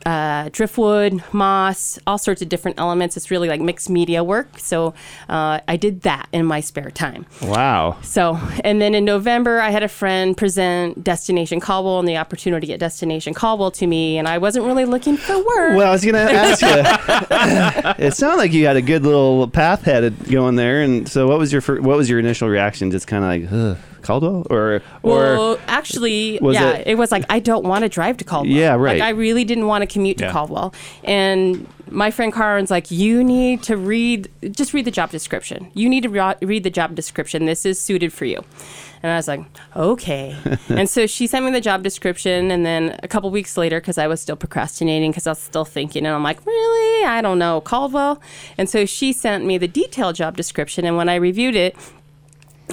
uh, 0.06 0.49
driftwood, 0.52 1.23
moss, 1.32 1.99
all 2.06 2.19
sorts 2.19 2.43
of 2.43 2.49
different 2.49 2.79
elements. 2.79 3.17
It's 3.17 3.31
really 3.31 3.49
like 3.49 3.61
mixed 3.61 3.91
media 3.91 4.25
work. 4.25 4.58
So 4.58 4.94
uh, 5.29 5.61
I 5.69 5.76
did 5.76 6.02
that 6.02 6.29
in 6.32 6.47
my 6.47 6.61
spare 6.61 6.91
time. 6.91 7.26
wow. 7.43 7.99
So, 8.02 8.38
and 8.64 8.81
then 8.81 8.94
in 8.94 9.05
November, 9.05 9.61
I 9.61 9.70
had 9.70 9.82
a 9.82 9.88
friend 9.88 10.37
present 10.37 11.02
Destination 11.05 11.61
Caldwell 11.61 11.99
and 11.99 12.08
the 12.08 12.17
opportunity 12.17 12.73
at 12.73 12.81
Destination 12.81 13.35
Caldwell 13.35 13.70
to 13.73 13.87
me, 13.87 14.19
and 14.19 14.26
I 14.29 14.38
wasn't 14.38 14.67
really 14.67 14.85
looking 14.85 15.17
for 15.17 15.37
work. 15.37 15.76
Well, 15.76 15.88
I 15.88 15.93
was 15.93 16.05
gonna 16.05 16.19
ask 16.19 16.62
you. 16.62 18.05
it 18.06 18.14
sounded 18.14 18.38
like 18.38 18.53
you 18.53 18.67
had 18.67 18.76
a 18.76 18.82
good 18.82 19.03
little 19.03 19.49
path 19.49 19.82
headed 19.82 20.31
going 20.31 20.56
there, 20.56 20.82
and 20.82 21.08
so 21.08 21.26
what 21.29 21.38
was 21.38 21.53
your 21.53 21.61
fir- 21.61 21.81
what 21.81 21.96
was 21.96 22.08
your 22.08 22.19
initial 22.19 22.49
reaction? 22.49 22.91
Just 22.91 23.06
kind 23.06 23.25
of 23.25 23.31
like 23.31 23.53
Ugh, 23.53 23.79
Caldwell, 24.00 24.47
or 24.50 24.82
or 25.02 25.17
well, 25.19 25.58
actually, 25.67 26.39
yeah, 26.43 26.70
it- 26.72 26.89
it, 26.89 26.94
was 26.98 27.13
like 27.13 27.24
I 27.31 27.39
don't 27.41 27.65
want 27.65 27.82
to 27.84 27.89
drive 27.89 28.17
to 28.19 28.24
Caldwell. 28.24 28.55
Yeah, 28.56 28.74
right. 28.74 28.98
Like 28.98 29.03
I 29.03 29.10
really 29.10 29.44
didn't 29.44 29.67
want 29.67 29.82
to 29.82 29.86
commute 29.86 30.19
to 30.19 30.24
Yeah. 30.24 30.32
Caldwell, 30.32 30.74
and 31.05 31.67
my 31.91 32.10
friend 32.10 32.32
Karen's 32.32 32.70
like, 32.70 32.91
you 32.91 33.24
need 33.24 33.63
to 33.65 33.77
read, 33.77 34.29
just 34.53 34.72
read 34.72 34.84
the 34.84 34.93
job 34.93 35.10
description. 35.10 35.70
You 35.74 35.89
need 35.89 36.05
to 36.05 36.08
re- 36.08 36.36
read 36.41 36.63
the 36.63 36.70
job 36.70 36.94
description. 36.94 37.46
This 37.46 37.67
is 37.67 37.81
suited 37.81 38.13
for 38.13 38.27
you. 38.27 38.44
And 39.03 39.10
I 39.10 39.17
was 39.17 39.27
like, 39.27 39.41
okay. 39.74 40.36
and 40.69 40.89
so 40.89 41.06
she 41.06 41.27
sent 41.27 41.44
me 41.44 41.51
the 41.51 41.60
job 41.60 41.82
description, 41.82 42.51
and 42.53 42.65
then 42.67 42.96
a 43.03 43.08
couple 43.08 43.31
weeks 43.31 43.56
later, 43.56 43.81
because 43.81 43.96
I 43.98 44.06
was 44.06 44.20
still 44.20 44.36
procrastinating, 44.36 45.10
because 45.10 45.27
I 45.27 45.31
was 45.31 45.39
still 45.41 45.65
thinking, 45.65 46.05
and 46.06 46.15
I'm 46.15 46.22
like, 46.22 46.44
really? 46.46 47.06
I 47.06 47.22
don't 47.22 47.39
know, 47.39 47.60
Caldwell. 47.63 48.20
And 48.58 48.69
so 48.69 48.84
she 48.84 49.13
sent 49.15 49.44
me 49.46 49.56
the 49.58 49.67
detailed 49.69 50.15
job 50.17 50.36
description, 50.36 50.84
and 50.84 50.96
when 50.96 51.08
I 51.08 51.15
reviewed 51.17 51.56
it, 51.56 51.74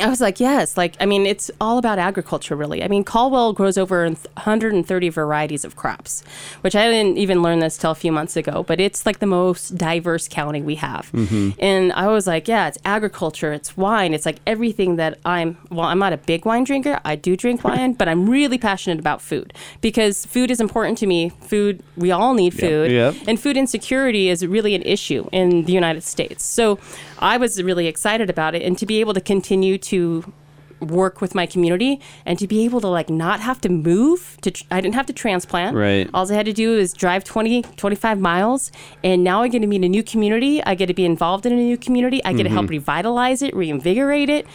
I 0.01 0.09
was 0.09 0.21
like, 0.21 0.39
yes. 0.39 0.77
Like, 0.77 0.95
I 0.99 1.05
mean, 1.05 1.25
it's 1.25 1.49
all 1.59 1.77
about 1.77 1.99
agriculture, 1.99 2.55
really. 2.55 2.83
I 2.83 2.87
mean, 2.87 3.03
Caldwell 3.03 3.53
grows 3.53 3.77
over 3.77 4.07
130 4.07 5.09
varieties 5.09 5.65
of 5.65 5.75
crops, 5.75 6.23
which 6.61 6.75
I 6.75 6.89
didn't 6.89 7.17
even 7.17 7.41
learn 7.41 7.59
this 7.59 7.77
till 7.77 7.91
a 7.91 7.95
few 7.95 8.11
months 8.11 8.35
ago, 8.35 8.63
but 8.63 8.79
it's 8.79 9.05
like 9.05 9.19
the 9.19 9.25
most 9.25 9.77
diverse 9.77 10.27
county 10.27 10.61
we 10.61 10.75
have. 10.75 11.11
Mm-hmm. 11.11 11.51
And 11.59 11.93
I 11.93 12.07
was 12.07 12.27
like, 12.27 12.47
yeah, 12.47 12.67
it's 12.67 12.77
agriculture, 12.85 13.53
it's 13.53 13.75
wine, 13.77 14.13
it's 14.13 14.25
like 14.25 14.39
everything 14.45 14.97
that 14.97 15.19
I'm, 15.25 15.57
well, 15.69 15.85
I'm 15.85 15.99
not 15.99 16.13
a 16.13 16.17
big 16.17 16.45
wine 16.45 16.63
drinker. 16.63 16.99
I 17.03 17.15
do 17.15 17.35
drink 17.35 17.63
wine, 17.63 17.93
but 17.93 18.07
I'm 18.07 18.29
really 18.29 18.57
passionate 18.57 18.99
about 18.99 19.21
food 19.21 19.53
because 19.81 20.25
food 20.25 20.51
is 20.51 20.59
important 20.59 20.97
to 20.99 21.07
me. 21.07 21.29
Food, 21.41 21.83
we 21.95 22.11
all 22.11 22.33
need 22.33 22.53
food. 22.53 22.91
Yep. 22.91 23.15
And 23.27 23.39
food 23.39 23.57
insecurity 23.57 24.29
is 24.29 24.45
really 24.45 24.75
an 24.75 24.81
issue 24.83 25.27
in 25.31 25.63
the 25.65 25.73
United 25.73 26.03
States. 26.03 26.45
So 26.45 26.79
I 27.19 27.37
was 27.37 27.61
really 27.61 27.87
excited 27.87 28.29
about 28.29 28.55
it 28.55 28.61
and 28.61 28.77
to 28.77 28.85
be 28.85 28.99
able 28.99 29.13
to 29.13 29.21
continue 29.21 29.77
to 29.79 30.31
work 30.79 31.21
with 31.21 31.33
my 31.33 31.45
community 31.45 31.99
and 32.25 32.37
to 32.39 32.47
be 32.47 32.63
able 32.65 32.81
to 32.81 32.87
like 32.87 33.09
not 33.09 33.39
have 33.39 33.59
to 33.61 33.69
move 33.69 34.37
to 34.41 34.51
tr- 34.51 34.63
I 34.69 34.81
didn't 34.81 34.95
have 34.95 35.07
to 35.07 35.13
transplant. 35.13 35.75
Right. 35.75 36.09
All 36.13 36.31
I 36.31 36.35
had 36.35 36.45
to 36.45 36.53
do 36.53 36.77
is 36.77 36.93
drive 36.93 37.23
20 37.23 37.63
25 37.63 38.19
miles 38.19 38.71
and 39.03 39.23
now 39.23 39.41
I 39.41 39.47
get 39.47 39.59
to 39.59 39.67
meet 39.67 39.83
a 39.83 39.89
new 39.89 40.03
community. 40.03 40.63
I 40.63 40.75
get 40.75 40.87
to 40.87 40.93
be 40.93 41.05
involved 41.05 41.45
in 41.45 41.53
a 41.53 41.55
new 41.55 41.77
community. 41.77 42.23
I 42.23 42.33
get 42.33 42.43
to 42.43 42.49
help 42.49 42.65
mm-hmm. 42.65 42.71
revitalize 42.71 43.41
it, 43.41 43.55
reinvigorate 43.55 44.29
it. 44.29 44.45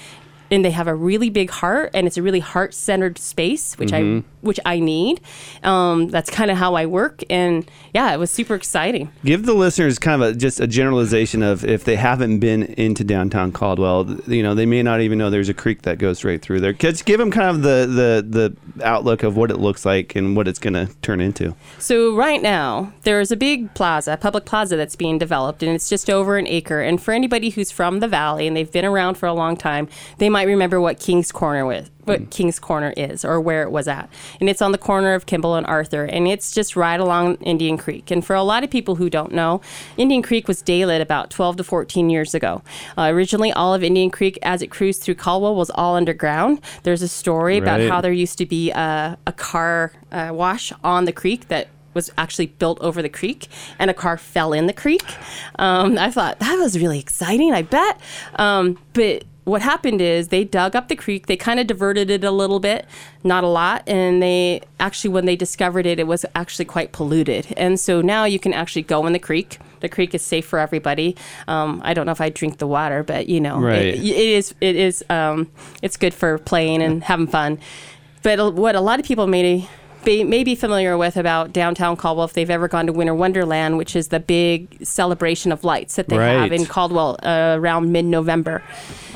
And 0.53 0.65
they 0.65 0.71
have 0.71 0.87
a 0.87 0.95
really 0.95 1.31
big 1.31 1.51
heart, 1.51 1.91
and 1.95 2.07
it's 2.07 2.17
a 2.17 2.23
really 2.23 2.41
heart 2.41 2.75
centered 2.75 3.19
space, 3.19 3.79
which 3.79 3.93
I 3.93 4.23
which 4.43 4.61
I 4.67 4.81
need. 4.81 5.21
Um, 5.63 6.09
that's 6.09 6.29
kind 6.29 6.51
of 6.51 6.57
how 6.57 6.75
I 6.75 6.87
work, 6.87 7.23
and 7.31 7.69
yeah, 7.95 8.13
it 8.13 8.19
was 8.19 8.31
super 8.31 8.55
exciting. 8.55 9.11
Give 9.25 9.47
the 9.47 9.55
listeners 9.55 9.99
kind 9.99 10.23
of 10.23 10.31
a, 10.31 10.35
just 10.35 10.61
a 10.61 10.67
generalization 10.67 11.43
of 11.43 11.65
if 11.65 11.85
they 11.85 11.97
haven't 11.97 12.41
been 12.41 12.65
into 12.65 13.05
downtown 13.05 13.53
Caldwell, 13.53 14.19
you 14.27 14.43
know, 14.43 14.55
they 14.55 14.67
may 14.67 14.83
not 14.83 15.01
even 15.01 15.19
know 15.19 15.31
there's 15.31 15.49
a 15.49 15.55
creek 15.55 15.83
that 15.83 15.99
goes 15.99 16.25
right 16.25 16.41
through 16.41 16.61
there. 16.61 16.73
Just 16.73 17.05
give 17.05 17.19
them 17.19 17.31
kind 17.31 17.49
of 17.49 17.63
the, 17.63 17.87
the, 17.87 18.57
the 18.75 18.85
outlook 18.85 19.23
of 19.23 19.37
what 19.37 19.51
it 19.51 19.59
looks 19.59 19.85
like 19.85 20.17
and 20.17 20.37
what 20.37 20.49
it's 20.49 20.59
going 20.59 20.75
to 20.75 20.89
turn 21.03 21.21
into. 21.21 21.55
So 21.79 22.15
right 22.15 22.43
now 22.43 22.93
there's 23.03 23.31
a 23.31 23.37
big 23.37 23.73
plaza, 23.75 24.17
public 24.17 24.45
plaza 24.45 24.77
that's 24.77 24.97
being 24.97 25.19
developed, 25.19 25.63
and 25.63 25.73
it's 25.73 25.89
just 25.89 26.11
over 26.11 26.37
an 26.37 26.47
acre. 26.47 26.81
And 26.81 27.01
for 27.01 27.13
anybody 27.13 27.51
who's 27.51 27.71
from 27.71 28.01
the 28.01 28.09
valley 28.09 28.47
and 28.47 28.57
they've 28.57 28.71
been 28.71 28.85
around 28.85 29.17
for 29.17 29.27
a 29.27 29.35
long 29.35 29.57
time, 29.57 29.89
they 30.19 30.29
might 30.29 30.42
remember 30.43 30.81
what 30.81 31.01
King's 31.01 31.33
Corner 31.33 31.65
was. 31.67 31.91
What 32.05 32.31
King's 32.31 32.59
Corner 32.59 32.93
is, 32.97 33.25
or 33.25 33.41
where 33.41 33.63
it 33.63 33.71
was 33.71 33.87
at, 33.87 34.11
and 34.41 34.49
it's 34.49 34.61
on 34.61 34.73
the 34.73 34.79
corner 34.79 35.15
of 35.15 35.27
Kimball 35.27 35.55
and 35.55 35.65
Arthur, 35.69 36.05
and 36.05 36.27
it's 36.27 36.51
just 36.51 36.75
right 36.75 36.99
along 36.99 37.37
Indian 37.37 37.79
Creek. 37.79 38.11
And 38.11 38.27
for 38.27 38.35
a 38.35 38.43
lot 38.43 38.65
of 38.65 38.71
people 38.71 38.97
who 38.97 39.09
don't 39.09 39.31
know, 39.31 39.61
Indian 39.97 40.21
Creek 40.21 40.49
was 40.49 40.65
daylit 40.65 41.01
about 41.01 41.31
12 41.31 41.59
to 41.59 41.65
14 41.65 42.11
years 42.11 42.35
ago. 42.35 42.63
Uh, 42.99 43.11
originally, 43.13 43.53
all 43.53 43.73
of 43.73 43.85
Indian 43.85 44.11
Creek, 44.11 44.37
as 44.43 44.63
it 44.63 44.67
cruised 44.67 45.03
through 45.03 45.15
Caldwell, 45.15 45.55
was 45.55 45.71
all 45.71 45.95
underground. 45.95 46.61
There's 46.83 47.03
a 47.03 47.09
story 47.09 47.57
about 47.57 47.81
how 47.83 48.01
there 48.01 48.13
used 48.13 48.37
to 48.39 48.47
be 48.47 48.73
a, 48.73 49.17
a 49.25 49.33
car 49.33 49.93
uh, 50.11 50.31
wash 50.33 50.73
on 50.83 51.05
the 51.05 51.13
creek 51.13 51.47
that 51.49 51.69
was 51.95 52.11
actually 52.17 52.47
built 52.47 52.79
over 52.81 53.03
the 53.03 53.09
creek 53.09 53.49
and 53.79 53.91
a 53.91 53.95
car 53.95 54.17
fell 54.17 54.53
in 54.53 54.67
the 54.67 54.73
creek. 54.73 55.05
Um, 55.59 55.99
I 55.99 56.11
thought 56.11 56.39
that 56.41 56.57
was 56.57 56.79
really 56.79 56.99
exciting, 56.99 57.53
I 57.53 57.63
bet. 57.63 58.01
Um, 58.37 58.79
but 58.93 59.25
what 59.45 59.61
happened 59.63 60.01
is 60.01 60.29
they 60.29 60.45
dug 60.45 60.77
up 60.77 60.89
the 60.89 60.95
creek, 60.97 61.27
they 61.27 61.37
kind 61.37 61.59
of 61.59 61.67
diverted 61.67 62.11
it 62.11 62.23
a 62.23 62.31
little 62.31 62.61
bit, 62.61 62.87
not 63.25 63.43
a 63.43 63.49
lot, 63.49 63.83
and 63.89 64.23
they 64.23 64.61
actually, 64.79 65.11
when 65.11 65.25
they 65.25 65.35
discovered 65.35 65.85
it, 65.85 65.99
it 65.99 66.07
was 66.07 66.25
actually 66.35 66.65
quite 66.65 66.93
polluted. 66.93 67.53
And 67.57 67.79
so 67.81 68.01
now 68.01 68.25
you 68.25 68.39
can 68.39 68.53
actually 68.53 68.83
go 68.83 69.05
in 69.07 69.13
the 69.13 69.19
creek. 69.19 69.59
The 69.81 69.89
creek 69.89 70.15
is 70.15 70.23
safe 70.23 70.47
for 70.47 70.61
everybody. 70.61 71.17
Um, 71.49 71.81
I 71.85 71.93
don't 71.93 72.07
know 72.07 72.13
if 72.13 72.21
I 72.21 72.29
drink 72.31 72.59
the 72.59 72.69
water, 72.69 73.03
but 73.03 73.29
you 73.29 73.41
know, 73.41 73.59
Right. 73.59 73.79
it, 73.87 73.97
it 73.99 74.17
is, 74.17 74.55
it 74.61 74.77
is, 74.77 75.05
um, 75.11 75.51
it's 75.83 75.97
good 75.97 76.15
for 76.15 76.39
playing 76.39 76.81
and 76.83 77.03
having 77.03 77.27
fun. 77.27 77.59
But 78.23 78.55
what 78.55 78.77
a 78.77 78.81
lot 78.81 79.01
of 79.01 79.07
people 79.07 79.27
may 79.27 79.69
be, 80.05 80.25
may 80.25 80.45
be 80.45 80.55
familiar 80.55 80.97
with 80.99 81.17
about 81.17 81.53
downtown 81.53 81.97
Caldwell 81.97 82.25
if 82.27 82.33
they've 82.33 82.51
ever 82.51 82.69
gone 82.69 82.87
to 82.87 82.93
Winter 82.93 83.15
Wonderland, 83.15 83.79
which 83.79 83.97
is 83.97 84.09
the 84.09 84.21
big 84.21 84.85
celebration 84.85 85.53
of 85.53 85.65
lights 85.65 85.97
that 85.97 86.09
they 86.09 86.17
have 86.17 86.53
in 86.53 86.67
Caldwell 86.67 87.19
uh, 87.23 87.57
around 87.59 87.93
mid-November. 87.93 88.63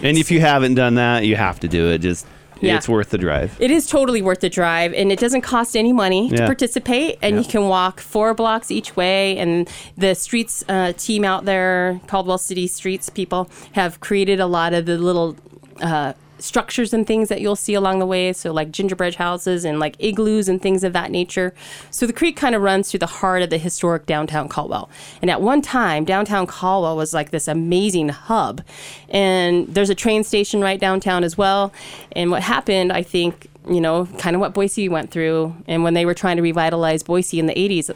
And 0.02 0.16
if 0.16 0.30
you 0.30 0.40
haven't 0.40 0.74
done 0.74 0.94
that, 0.96 1.24
you 1.24 1.36
have 1.36 1.60
to 1.60 1.68
do 1.68 1.90
it. 1.90 1.98
Just, 1.98 2.26
Yeah. 2.60 2.76
it's 2.76 2.88
worth 2.88 3.10
the 3.10 3.18
drive. 3.18 3.54
It 3.60 3.70
is 3.70 3.86
totally 3.86 4.22
worth 4.22 4.40
the 4.40 4.48
drive, 4.48 4.94
and 4.94 5.12
it 5.12 5.18
doesn't 5.18 5.42
cost 5.42 5.76
any 5.76 5.92
money 5.92 6.30
to 6.30 6.46
participate. 6.46 7.18
And 7.20 7.36
you 7.36 7.44
can 7.44 7.68
walk 7.68 8.00
four 8.00 8.32
blocks 8.32 8.70
each 8.70 8.96
way. 8.96 9.36
And 9.36 9.68
the 9.98 10.14
streets 10.14 10.64
uh, 10.68 10.92
team 10.96 11.24
out 11.24 11.44
there, 11.44 12.00
Caldwell 12.06 12.38
City 12.38 12.66
Streets 12.66 13.10
people, 13.10 13.50
have 13.72 14.00
created 14.00 14.40
a 14.40 14.46
lot 14.46 14.72
of 14.72 14.86
the 14.86 14.96
little. 14.96 15.36
Uh, 15.82 16.14
structures 16.38 16.92
and 16.92 17.06
things 17.06 17.28
that 17.28 17.40
you'll 17.40 17.56
see 17.56 17.74
along 17.74 17.98
the 17.98 18.06
way. 18.06 18.32
So 18.32 18.52
like 18.52 18.70
gingerbread 18.70 19.16
houses 19.16 19.64
and 19.64 19.78
like 19.78 19.96
igloos 19.98 20.48
and 20.48 20.60
things 20.60 20.84
of 20.84 20.92
that 20.92 21.10
nature. 21.10 21.54
So 21.90 22.06
the 22.06 22.12
creek 22.12 22.36
kind 22.36 22.54
of 22.54 22.62
runs 22.62 22.90
through 22.90 23.00
the 23.00 23.06
heart 23.06 23.42
of 23.42 23.50
the 23.50 23.58
historic 23.58 24.06
downtown 24.06 24.48
caldwell. 24.48 24.90
And 25.20 25.30
at 25.30 25.40
one 25.40 25.62
time 25.62 26.04
downtown 26.04 26.46
caldwell 26.46 26.96
was 26.96 27.14
like 27.14 27.30
this 27.30 27.48
amazing 27.48 28.10
hub. 28.10 28.62
And 29.08 29.66
there's 29.68 29.90
a 29.90 29.94
train 29.94 30.24
station 30.24 30.60
right 30.60 30.80
downtown 30.80 31.24
as 31.24 31.38
well. 31.38 31.72
And 32.12 32.30
what 32.30 32.42
happened 32.42 32.92
i 32.92 33.02
think 33.02 33.48
you 33.68 33.80
know, 33.80 34.06
kind 34.18 34.36
of 34.36 34.40
what 34.40 34.54
Boise 34.54 34.88
went 34.88 35.10
through. 35.10 35.54
And 35.66 35.82
when 35.82 35.94
they 35.94 36.06
were 36.06 36.14
trying 36.14 36.36
to 36.36 36.42
revitalize 36.42 37.02
Boise 37.02 37.38
in 37.38 37.46
the 37.46 37.54
80s, 37.54 37.92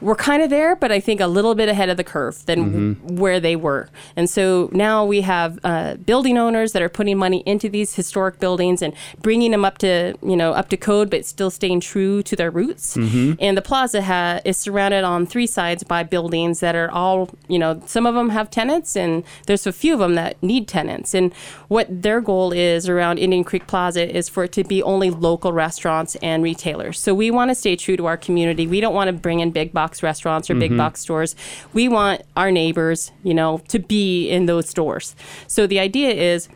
we're 0.00 0.14
kind 0.16 0.42
of 0.42 0.50
there, 0.50 0.76
but 0.76 0.92
I 0.92 1.00
think 1.00 1.20
a 1.20 1.26
little 1.26 1.54
bit 1.54 1.68
ahead 1.68 1.88
of 1.88 1.96
the 1.96 2.04
curve 2.04 2.44
than 2.46 2.94
where 3.16 3.40
they 3.40 3.56
were. 3.56 3.88
And 4.16 4.28
so 4.28 4.68
now 4.72 5.04
we 5.04 5.22
have 5.22 5.58
uh, 5.64 5.94
building 5.94 6.36
owners 6.36 6.72
that 6.72 6.82
are 6.82 6.88
putting 6.88 7.16
money 7.16 7.42
into 7.46 7.68
these 7.70 7.94
historic 7.94 8.38
buildings 8.38 8.82
and 8.82 8.92
bringing 9.20 9.52
them 9.52 9.64
up 9.64 9.78
to, 9.78 10.14
you 10.22 10.36
know, 10.36 10.52
up 10.52 10.68
to 10.70 10.76
code, 10.76 11.08
but 11.08 11.24
still 11.24 11.50
staying 11.50 11.80
true 11.80 12.22
to 12.24 12.36
their 12.36 12.50
roots. 12.50 12.96
And 13.40 13.56
the 13.56 13.62
plaza 13.62 14.02
ha- 14.02 14.40
is 14.44 14.56
surrounded 14.58 15.04
on 15.04 15.26
three 15.26 15.46
sides 15.46 15.84
by 15.84 16.02
buildings 16.02 16.60
that 16.60 16.74
are 16.74 16.90
all, 16.90 17.30
you 17.48 17.58
know, 17.58 17.80
some 17.86 18.04
of 18.04 18.14
them 18.14 18.30
have 18.30 18.50
tenants, 18.50 18.96
and 18.96 19.22
there's 19.46 19.66
a 19.66 19.72
few 19.72 19.94
of 19.94 20.00
them 20.00 20.16
that 20.16 20.42
need 20.42 20.68
tenants. 20.68 21.14
And 21.14 21.32
what 21.68 21.86
their 22.02 22.20
goal 22.20 22.52
is 22.52 22.88
around 22.88 23.18
Indian 23.18 23.44
Creek 23.44 23.66
Plaza 23.66 24.14
is 24.14 24.28
for 24.28 24.44
it 24.44 24.52
to 24.52 24.64
be 24.64 24.82
only 24.82 25.10
local 25.10 25.52
restaurants 25.52 26.16
and 26.16 26.42
retailers. 26.42 26.98
So 26.98 27.14
we 27.14 27.30
want 27.30 27.50
to 27.50 27.54
stay 27.54 27.76
true 27.76 27.96
to 27.96 28.06
our 28.06 28.16
community. 28.16 28.66
We 28.66 28.80
don't 28.80 28.94
want 28.94 29.08
to 29.08 29.12
bring 29.12 29.40
in 29.40 29.50
big 29.50 29.72
box 29.72 29.83
restaurants 30.02 30.48
or 30.50 30.54
big 30.54 30.76
box 30.76 31.00
stores. 31.00 31.36
We 31.72 31.88
want 31.88 32.22
our 32.36 32.50
neighbors, 32.50 33.12
you 33.22 33.34
know, 33.34 33.58
to 33.68 33.78
be 33.78 34.28
in 34.28 34.46
those 34.46 34.68
stores. 34.68 35.14
So 35.46 35.66
the 35.66 35.78
idea 35.78 36.10
is 36.10 36.48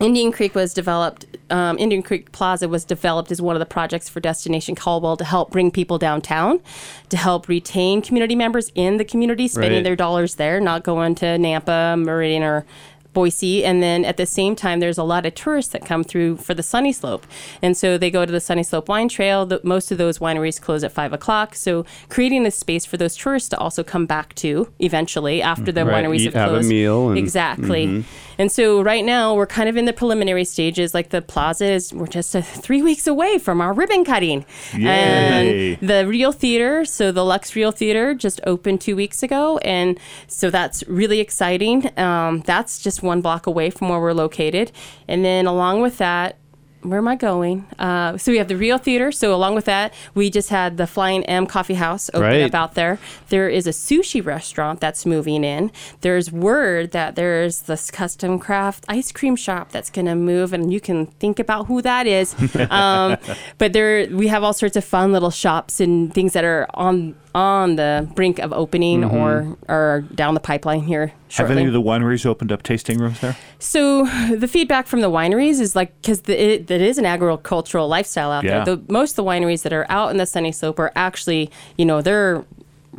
Indian 0.00 0.30
Creek 0.30 0.54
was 0.54 0.72
developed, 0.74 1.26
um, 1.50 1.76
Indian 1.78 2.02
Creek 2.02 2.30
Plaza 2.30 2.68
was 2.68 2.84
developed 2.84 3.32
as 3.32 3.42
one 3.42 3.56
of 3.56 3.60
the 3.60 3.66
projects 3.66 4.08
for 4.08 4.20
Destination 4.20 4.76
Caldwell 4.76 5.16
to 5.16 5.24
help 5.24 5.50
bring 5.50 5.72
people 5.72 5.98
downtown, 5.98 6.60
to 7.08 7.16
help 7.16 7.48
retain 7.48 8.00
community 8.00 8.36
members 8.36 8.70
in 8.76 8.98
the 8.98 9.04
community, 9.04 9.48
spending 9.48 9.78
Right. 9.78 9.84
their 9.84 9.96
dollars 9.96 10.36
there, 10.36 10.60
not 10.60 10.84
going 10.84 11.16
to 11.16 11.24
Nampa, 11.26 12.00
Meridian, 12.00 12.44
or 12.44 12.64
Boise. 13.12 13.64
And 13.64 13.82
then 13.82 14.04
at 14.04 14.16
the 14.16 14.26
same 14.26 14.54
time, 14.54 14.80
there's 14.80 14.98
a 14.98 15.02
lot 15.04 15.26
of 15.26 15.34
tourists 15.34 15.72
that 15.72 15.84
come 15.84 16.04
through 16.04 16.36
for 16.36 16.54
the 16.54 16.62
Sunny 16.62 16.92
Slope. 16.92 17.26
And 17.62 17.76
so 17.76 17.98
they 17.98 18.10
go 18.10 18.24
to 18.24 18.30
the 18.32 18.40
Sunny 18.40 18.62
Slope 18.62 18.88
Wine 18.88 19.08
Trail. 19.08 19.46
The, 19.46 19.60
most 19.64 19.90
of 19.90 19.98
those 19.98 20.18
wineries 20.18 20.60
close 20.60 20.84
at 20.84 20.92
5 20.92 21.12
o'clock. 21.12 21.54
So 21.54 21.84
creating 22.08 22.46
a 22.46 22.50
space 22.50 22.84
for 22.84 22.96
those 22.96 23.16
tourists 23.16 23.48
to 23.50 23.58
also 23.58 23.82
come 23.82 24.06
back 24.06 24.34
to 24.36 24.72
eventually 24.78 25.42
after 25.42 25.72
the 25.72 25.84
Right, 25.84 26.04
wineries 26.04 26.20
eat, 26.20 26.24
have 26.26 26.34
have 26.34 26.48
a 26.50 26.52
closed. 26.54 26.68
meal 26.68 27.08
and- 27.10 27.18
exactly. 27.18 28.04
And 28.40 28.52
so 28.52 28.82
right 28.82 29.04
now 29.04 29.34
we're 29.34 29.46
kind 29.48 29.68
of 29.68 29.76
in 29.76 29.84
the 29.84 29.92
preliminary 29.92 30.44
stages. 30.44 30.94
Like 30.94 31.08
the 31.10 31.20
plaza 31.20 31.72
is, 31.72 31.92
we're 31.92 32.06
just 32.06 32.36
uh, 32.36 32.40
three 32.42 32.82
weeks 32.82 33.06
away 33.08 33.38
from 33.38 33.60
our 33.60 33.72
ribbon 33.72 34.04
cutting. 34.04 34.44
Yay. 34.76 35.74
And 35.78 35.88
the 35.88 36.06
Reel 36.06 36.30
Theater, 36.30 36.84
so 36.84 37.10
the 37.10 37.24
Luxe 37.24 37.56
Reel 37.56 37.72
Theater, 37.72 38.14
just 38.14 38.40
opened 38.46 38.80
two 38.80 38.94
weeks 38.94 39.22
ago, 39.24 39.58
and 39.58 39.98
so 40.28 40.50
that's 40.50 40.84
really 40.86 41.18
exciting. 41.20 41.90
Um, 41.98 42.40
that's 42.46 42.80
just 42.80 42.97
one 43.02 43.20
block 43.20 43.46
away 43.46 43.70
from 43.70 43.88
where 43.88 44.00
we're 44.00 44.12
located, 44.12 44.72
and 45.06 45.24
then 45.24 45.46
along 45.46 45.80
with 45.82 45.98
that. 45.98 46.36
Where 46.82 46.98
am 46.98 47.08
I 47.08 47.16
going? 47.16 47.66
Uh, 47.76 48.16
so 48.18 48.30
we 48.30 48.38
have 48.38 48.46
the 48.46 48.56
Reel 48.56 48.78
Theater. 48.78 49.10
So 49.10 49.34
along 49.34 49.56
with 49.56 49.64
that, 49.64 49.92
we 50.14 50.30
just 50.30 50.48
had 50.48 50.76
the 50.76 50.86
Flying 50.86 51.24
M 51.24 51.44
Coffee 51.44 51.74
House 51.74 52.08
open 52.10 52.22
Right. 52.22 52.42
up 52.42 52.54
out 52.54 52.74
there. 52.74 53.00
There 53.30 53.48
is 53.48 53.66
a 53.66 53.70
sushi 53.70 54.24
restaurant 54.24 54.78
that's 54.78 55.04
moving 55.04 55.42
in. 55.42 55.72
There's 56.02 56.30
word 56.30 56.92
that 56.92 57.16
there's 57.16 57.62
this 57.62 57.90
custom 57.90 58.38
craft 58.38 58.84
ice 58.88 59.10
cream 59.10 59.34
shop 59.34 59.72
that's 59.72 59.90
going 59.90 60.06
to 60.06 60.14
move, 60.14 60.52
and 60.52 60.72
you 60.72 60.80
can 60.80 61.06
think 61.06 61.40
about 61.40 61.66
who 61.66 61.82
that 61.82 62.06
is. 62.06 62.36
um, 62.70 63.16
but 63.58 63.72
there, 63.72 64.06
we 64.12 64.28
have 64.28 64.44
all 64.44 64.52
sorts 64.52 64.76
of 64.76 64.84
fun 64.84 65.10
little 65.10 65.32
shops 65.32 65.80
and 65.80 66.14
things 66.14 66.32
that 66.34 66.44
are 66.44 66.68
on 66.74 67.16
on 67.38 67.76
the 67.76 68.10
brink 68.16 68.40
of 68.40 68.52
opening 68.52 69.02
mm-hmm. 69.02 69.16
or 69.16 69.56
or 69.68 70.00
down 70.14 70.34
the 70.34 70.40
pipeline 70.40 70.80
here 70.80 71.12
Have 71.30 71.52
any 71.52 71.66
of 71.66 71.72
the 71.72 71.80
wineries 71.80 72.26
opened 72.26 72.50
up 72.50 72.64
tasting 72.64 72.98
rooms 72.98 73.20
there? 73.20 73.36
So 73.60 74.04
the 74.36 74.48
feedback 74.48 74.88
from 74.88 75.02
the 75.02 75.10
wineries 75.10 75.60
is 75.60 75.76
like 75.76 75.94
because 76.02 76.20
it, 76.26 76.68
it 76.68 76.80
is 76.80 76.98
an 76.98 77.06
agricultural 77.06 77.86
lifestyle 77.86 78.32
out 78.32 78.42
Yeah. 78.42 78.64
there. 78.64 78.76
The, 78.76 78.92
most 78.92 79.12
of 79.12 79.16
the 79.16 79.24
wineries 79.24 79.62
that 79.62 79.72
are 79.72 79.86
out 79.88 80.10
in 80.10 80.16
the 80.16 80.26
sunny 80.26 80.50
slope 80.50 80.80
are 80.80 80.90
actually, 80.96 81.50
you 81.76 81.84
know, 81.84 82.02
they're 82.02 82.44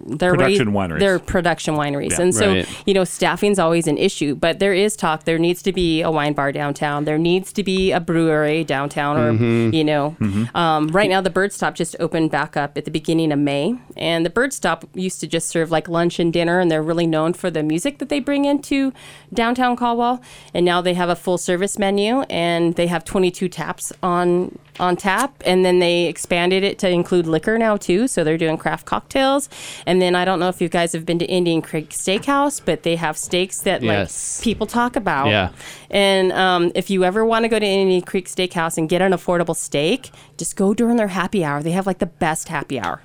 they're 0.06 0.32
Production 0.34 0.74
ready- 0.74 0.94
wineries. 0.94 1.00
They're 1.00 1.20
production 1.20 1.76
wineries, 1.76 2.12
Yeah. 2.12 2.22
and 2.22 2.36
so 2.36 2.48
Right. 2.50 2.68
you 2.86 2.94
know, 2.94 3.04
staffing's 3.04 3.60
always 3.60 3.88
an 3.88 3.98
issue. 3.98 4.36
But 4.36 4.60
there 4.60 4.74
is 4.74 4.96
talk. 4.96 5.26
There 5.26 5.38
needs 5.38 5.62
to 5.64 5.74
be 5.74 6.02
a 6.02 6.10
wine 6.12 6.34
bar 6.34 6.52
downtown. 6.52 7.06
There 7.06 7.18
needs 7.18 7.52
to 7.54 7.64
be 7.64 7.92
a 7.92 8.00
brewery 8.00 8.64
downtown, 8.64 9.18
or 9.18 9.32
you 9.76 9.84
know, 9.84 10.16
um, 10.56 10.88
right 10.90 11.10
now 11.10 11.22
the 11.22 11.30
Bird 11.30 11.52
Stop 11.54 11.76
just 11.76 11.96
opened 12.00 12.32
back 12.32 12.56
up 12.56 12.78
at 12.78 12.86
the 12.86 12.92
beginning 12.92 13.32
of 13.32 13.40
May, 13.40 13.76
and 13.98 14.26
the 14.26 14.30
Bird 14.30 14.54
Stop 14.54 14.86
used 14.94 15.20
to 15.22 15.28
just 15.28 15.48
serve 15.50 15.72
like 15.72 15.88
lunch 15.90 16.20
and 16.20 16.32
dinner, 16.32 16.60
and 16.60 16.72
they're 16.72 16.84
really 16.84 17.08
known 17.08 17.34
for 17.34 17.50
the 17.52 17.64
music 17.64 17.98
that 18.00 18.10
they 18.10 18.20
bring 18.20 18.46
into 18.46 18.94
downtown 19.34 19.76
Caldwell. 19.76 20.22
And 20.54 20.66
now 20.66 20.82
they 20.82 20.94
have 20.94 21.10
a 21.10 21.16
full 21.16 21.38
service 21.38 21.78
menu, 21.78 22.22
and 22.30 22.76
they 22.76 22.88
have 22.88 23.04
22 23.04 23.50
taps 23.50 23.92
on 24.02 24.58
on 24.80 24.96
tap, 24.98 25.42
and 25.46 25.64
then 25.66 25.80
they 25.80 26.06
expanded 26.06 26.64
it 26.64 26.80
to 26.80 26.90
include 26.90 27.28
liquor 27.28 27.58
now 27.58 27.78
too. 27.78 28.08
So 28.08 28.24
they're 28.24 28.38
doing 28.38 28.58
craft 28.58 28.86
cocktails, 28.86 29.50
and 29.86 30.02
then 30.02 30.16
I 30.16 30.26
don't 30.26 30.40
know 30.40 30.50
if 30.50 30.62
you 30.62 30.70
guys 30.70 30.94
have 30.94 31.06
been 31.06 31.20
to 31.20 31.26
Indian 31.26 31.62
Creek 31.62 31.90
Steakhouse, 31.90 32.62
but 32.64 32.84
they 32.84 32.96
have 32.96 33.18
steaks 33.18 33.62
that 33.62 33.82
Yes. 33.82 34.40
like 34.40 34.44
people 34.44 34.68
talk 34.68 34.96
about. 34.96 35.28
Yeah. 35.28 35.50
And 35.90 36.32
um, 36.32 36.72
if 36.76 36.90
you 36.90 37.04
ever 37.04 37.26
want 37.26 37.44
to 37.44 37.50
go 37.50 37.60
to 37.60 37.66
Indian 37.66 38.02
Creek 38.02 38.28
Steakhouse 38.28 38.78
and 38.78 38.88
get 38.88 39.02
an 39.02 39.12
affordable 39.12 39.56
steak, 39.56 40.12
just 40.38 40.56
go 40.56 40.74
during 40.74 40.98
their 40.98 41.08
happy 41.08 41.44
hour. 41.44 41.62
They 41.64 41.72
have 41.72 41.88
like 41.88 42.00
the 42.00 42.06
best 42.06 42.48
happy 42.50 42.80
hour. 42.80 43.02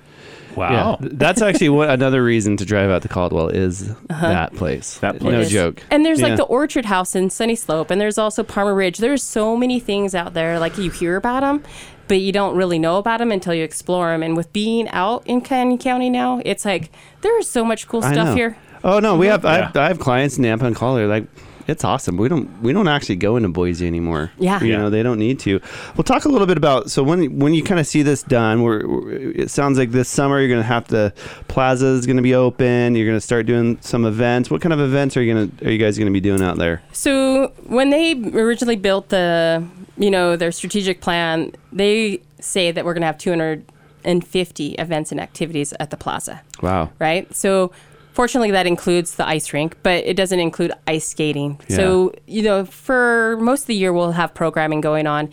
Wow. 0.55 0.97
Yeah, 1.01 1.09
that's 1.13 1.41
actually 1.41 1.69
what 1.69 1.89
another 1.89 2.23
reason 2.23 2.57
to 2.57 2.65
drive 2.65 2.89
out 2.89 3.01
to 3.01 3.07
Caldwell 3.07 3.49
is 3.49 3.89
uh-huh. 4.09 4.27
that 4.27 4.53
place. 4.55 4.97
That 4.99 5.15
No 5.15 5.19
place. 5.19 5.33
It 5.33 5.41
is. 5.41 5.51
joke. 5.51 5.83
And 5.91 6.05
there's 6.05 6.21
Yeah. 6.21 6.27
like 6.27 6.37
the 6.37 6.43
Orchard 6.43 6.85
House 6.85 7.15
in 7.15 7.29
Sunny 7.29 7.55
Slope, 7.55 7.91
and 7.91 7.99
there's 7.99 8.17
also 8.17 8.43
Parma 8.43 8.73
Ridge. 8.73 8.97
There's 8.99 9.23
so 9.23 9.55
many 9.57 9.79
things 9.79 10.15
out 10.15 10.33
there. 10.33 10.59
Like 10.59 10.77
you 10.77 10.91
hear 10.91 11.15
about 11.15 11.41
them, 11.41 11.63
but 12.07 12.19
you 12.19 12.31
don't 12.31 12.55
really 12.55 12.79
know 12.79 12.97
about 12.97 13.19
them 13.19 13.31
until 13.31 13.53
you 13.53 13.63
explore 13.63 14.11
them. 14.11 14.23
And 14.23 14.37
with 14.37 14.51
being 14.53 14.87
out 14.89 15.23
in 15.25 15.41
Canyon 15.41 15.77
County 15.77 16.09
now, 16.09 16.41
it's 16.45 16.65
like 16.65 16.91
there 17.21 17.37
is 17.39 17.49
so 17.49 17.65
much 17.65 17.87
cool 17.87 18.03
I 18.03 18.13
stuff 18.13 18.27
know. 18.27 18.35
here. 18.35 18.57
Oh 18.83 18.99
no, 18.99 19.15
we 19.15 19.25
mm-hmm. 19.25 19.31
have 19.31 19.45
I, 19.45 19.55
have 19.57 19.77
I 19.77 19.87
have 19.87 19.99
clients 19.99 20.37
in 20.37 20.43
Nampa 20.43 20.63
and 20.63 20.75
Collier 20.75 21.07
like 21.07 21.25
it's 21.67 21.83
awesome. 21.83 22.17
We 22.17 22.27
don't 22.29 22.61
we 22.61 22.73
don't 22.73 22.87
actually 22.87 23.15
go 23.15 23.35
into 23.37 23.49
Boise 23.49 23.87
anymore. 23.87 24.31
Yeah. 24.37 24.61
you 24.61 24.71
Yeah. 24.71 24.77
know 24.77 24.89
they 24.89 25.03
don't 25.03 25.19
need 25.19 25.39
to. 25.41 25.59
We'll 25.95 26.03
talk 26.03 26.25
a 26.25 26.29
little 26.29 26.47
bit 26.47 26.57
about 26.57 26.91
so 26.91 27.01
when 27.03 27.39
when 27.39 27.53
you 27.53 27.63
kind 27.63 27.79
of 27.79 27.87
see 27.87 28.01
this 28.03 28.21
done. 28.23 28.61
We're, 28.63 28.85
we're- 28.87 29.33
it 29.35 29.49
sounds 29.51 29.77
like 29.77 29.91
this 29.91 30.07
summer 30.09 30.39
you're 30.39 30.49
going 30.49 30.61
to 30.61 30.67
have 30.67 30.87
to 30.89 31.13
plaza 31.47 31.87
is 31.87 32.05
going 32.05 32.17
to 32.17 32.23
be 32.23 32.35
open. 32.35 32.95
You're 32.95 33.07
going 33.07 33.17
to 33.17 33.21
start 33.21 33.45
doing 33.45 33.77
some 33.81 34.05
events. 34.05 34.49
What 34.51 34.61
kind 34.61 34.73
of 34.73 34.79
events 34.79 35.17
are 35.17 35.21
you 35.23 35.33
going 35.33 35.51
to 35.51 35.67
are 35.67 35.71
you 35.71 35.77
guys 35.77 35.97
going 35.97 36.07
to 36.07 36.13
be 36.13 36.19
doing 36.21 36.41
out 36.41 36.57
there? 36.57 36.81
So 36.93 37.51
when 37.65 37.89
they 37.89 38.13
originally 38.13 38.75
built 38.77 39.09
the, 39.09 39.65
you 39.97 40.11
know, 40.11 40.35
their 40.35 40.51
strategic 40.51 41.01
plan, 41.01 41.51
they 41.73 42.21
say 42.39 42.71
that 42.71 42.85
we're 42.85 42.93
going 42.93 43.01
to 43.01 43.07
have 43.07 43.17
250 43.17 44.73
events 44.73 45.11
and 45.11 45.19
activities 45.19 45.73
at 45.79 45.89
the 45.89 45.97
plaza. 45.97 46.41
Wow. 46.61 46.91
right? 46.99 47.33
So 47.35 47.71
fortunately 48.15 48.49
that 48.51 48.65
includes 48.65 49.15
the 49.15 49.27
ice 49.27 49.51
rink, 49.51 49.75
but 49.83 50.03
it 50.05 50.15
doesn't 50.15 50.39
include 50.39 50.71
ice 50.87 51.05
skating. 51.07 51.59
So, 51.67 52.13
you 52.25 52.41
know, 52.41 52.65
for 52.65 53.37
most 53.41 53.61
of 53.61 53.67
the 53.67 53.75
year 53.75 53.91
we'll 53.91 54.13
have 54.13 54.33
programming 54.33 54.81
going 54.81 55.05
on. 55.05 55.29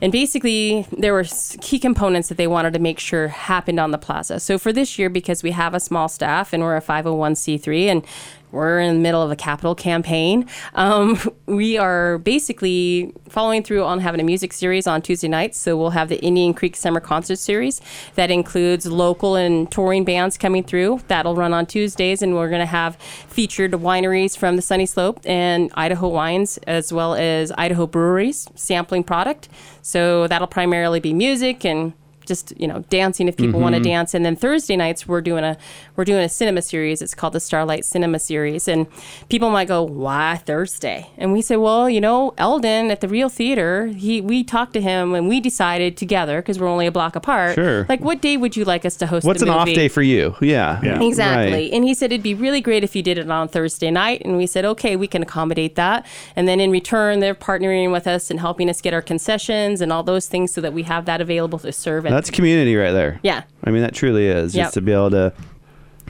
And 0.00 0.10
basically 0.10 0.86
there 0.90 1.12
were 1.12 1.24
key 1.60 1.78
components 1.78 2.28
that 2.28 2.38
they 2.38 2.46
wanted 2.46 2.72
to 2.72 2.80
make 2.80 2.98
sure 2.98 3.28
happened 3.28 3.78
on 3.78 3.90
the 3.90 3.98
plaza. 3.98 4.40
So 4.40 4.58
for 4.58 4.72
this 4.72 4.98
year 4.98 5.10
because 5.10 5.42
we 5.42 5.50
have 5.50 5.74
a 5.74 5.80
small 5.80 6.08
staff 6.08 6.52
and 6.54 6.62
we're 6.62 6.76
a 6.76 6.82
501c3 6.82 7.86
and 7.86 8.04
we're 8.52 8.80
in 8.80 8.94
the 8.94 9.00
middle 9.00 9.22
of 9.22 9.30
a 9.30 9.36
capital 9.36 9.74
campaign. 9.74 10.46
Um, 10.74 11.18
we 11.46 11.78
are 11.78 12.18
basically 12.18 13.12
following 13.28 13.62
through 13.62 13.82
on 13.82 13.98
having 13.98 14.20
a 14.20 14.24
music 14.24 14.52
series 14.52 14.86
on 14.86 15.02
Tuesday 15.02 15.28
nights. 15.28 15.58
So 15.58 15.76
we'll 15.76 15.90
have 15.90 16.08
the 16.08 16.22
Indian 16.22 16.54
Creek 16.54 16.76
Summer 16.76 17.00
Concert 17.00 17.36
Series 17.36 17.80
that 18.14 18.30
includes 18.30 18.86
local 18.86 19.36
and 19.36 19.70
touring 19.70 20.04
bands 20.04 20.36
coming 20.36 20.62
through. 20.62 21.00
That'll 21.08 21.34
run 21.34 21.52
on 21.52 21.66
Tuesdays, 21.66 22.22
and 22.22 22.34
we're 22.34 22.48
going 22.48 22.60
to 22.60 22.66
have 22.66 22.96
featured 22.96 23.72
wineries 23.72 24.36
from 24.36 24.56
the 24.56 24.62
Sunny 24.62 24.86
Slope 24.86 25.20
and 25.24 25.70
Idaho 25.74 26.08
wines, 26.08 26.58
as 26.66 26.92
well 26.92 27.14
as 27.14 27.52
Idaho 27.56 27.86
breweries 27.86 28.48
sampling 28.54 29.02
product. 29.02 29.48
So 29.80 30.28
that'll 30.28 30.46
primarily 30.46 31.00
be 31.00 31.12
music 31.12 31.64
and 31.64 31.94
just 32.26 32.58
you 32.58 32.66
know 32.66 32.80
dancing 32.90 33.28
if 33.28 33.36
people 33.36 33.60
want 33.60 33.74
to 33.74 33.80
mm-hmm. 33.80 33.90
dance 33.90 34.14
and 34.14 34.24
then 34.24 34.36
thursday 34.36 34.76
nights 34.76 35.06
we're 35.06 35.20
doing 35.20 35.44
a 35.44 35.56
we're 35.96 36.04
doing 36.04 36.22
a 36.22 36.28
cinema 36.28 36.62
series 36.62 37.02
it's 37.02 37.14
called 37.14 37.32
the 37.32 37.40
starlight 37.40 37.84
cinema 37.84 38.18
series 38.18 38.68
and 38.68 38.86
people 39.28 39.50
might 39.50 39.68
go 39.68 39.82
why 39.82 40.36
thursday 40.46 41.08
and 41.18 41.32
we 41.32 41.42
say 41.42 41.56
well 41.56 41.88
you 41.88 42.00
know 42.00 42.32
eldon 42.38 42.90
at 42.90 43.00
the 43.00 43.08
reel 43.08 43.28
theater 43.28 43.86
he 43.86 44.20
we 44.20 44.44
talked 44.44 44.72
to 44.72 44.80
him 44.80 45.14
and 45.14 45.28
we 45.28 45.40
decided 45.40 45.96
together 45.96 46.40
because 46.40 46.58
we're 46.58 46.68
only 46.68 46.86
a 46.86 46.92
block 46.92 47.16
apart 47.16 47.54
Sure. 47.54 47.86
like 47.88 48.00
what 48.00 48.20
day 48.20 48.36
would 48.36 48.56
you 48.56 48.64
like 48.64 48.84
us 48.84 48.96
to 48.96 49.06
host 49.06 49.26
What's 49.26 49.40
the 49.40 49.46
an 49.46 49.58
off 49.58 49.66
day 49.66 49.88
for 49.88 50.02
you? 50.02 50.34
Yeah. 50.40 50.80
Yeah. 50.82 51.00
Exactly. 51.02 51.52
Right. 51.52 51.72
And 51.72 51.84
he 51.84 51.94
said 51.94 52.12
it'd 52.12 52.22
be 52.22 52.34
really 52.34 52.60
great 52.60 52.84
if 52.84 52.96
you 52.96 53.02
did 53.02 53.18
it 53.18 53.30
on 53.30 53.48
Thursday 53.48 53.90
night. 53.90 54.22
And 54.24 54.36
we 54.36 54.46
said, 54.46 54.64
okay, 54.64 54.96
we 54.96 55.06
can 55.06 55.22
accommodate 55.22 55.74
that. 55.76 56.06
And 56.36 56.48
then 56.48 56.60
in 56.60 56.70
return, 56.70 57.20
they're 57.20 57.34
partnering 57.34 57.92
with 57.92 58.06
us 58.06 58.30
and 58.30 58.40
helping 58.40 58.68
us 58.68 58.80
get 58.80 58.94
our 58.94 59.02
concessions 59.02 59.80
and 59.80 59.92
all 59.92 60.02
those 60.02 60.26
things 60.26 60.52
so 60.52 60.60
that 60.60 60.72
we 60.72 60.82
have 60.84 61.04
that 61.06 61.20
available 61.20 61.58
to 61.60 61.72
serve. 61.72 62.04
At- 62.12 62.16
That's 62.16 62.30
community 62.30 62.76
right 62.76 62.92
there. 62.92 63.18
yeah. 63.22 63.42
I 63.64 63.70
mean, 63.70 63.82
that 63.82 63.94
truly 63.94 64.26
is 64.26 64.54
Yep. 64.54 64.64
just 64.66 64.74
to 64.74 64.80
be 64.80 64.92
able 64.92 65.10
to 65.10 65.32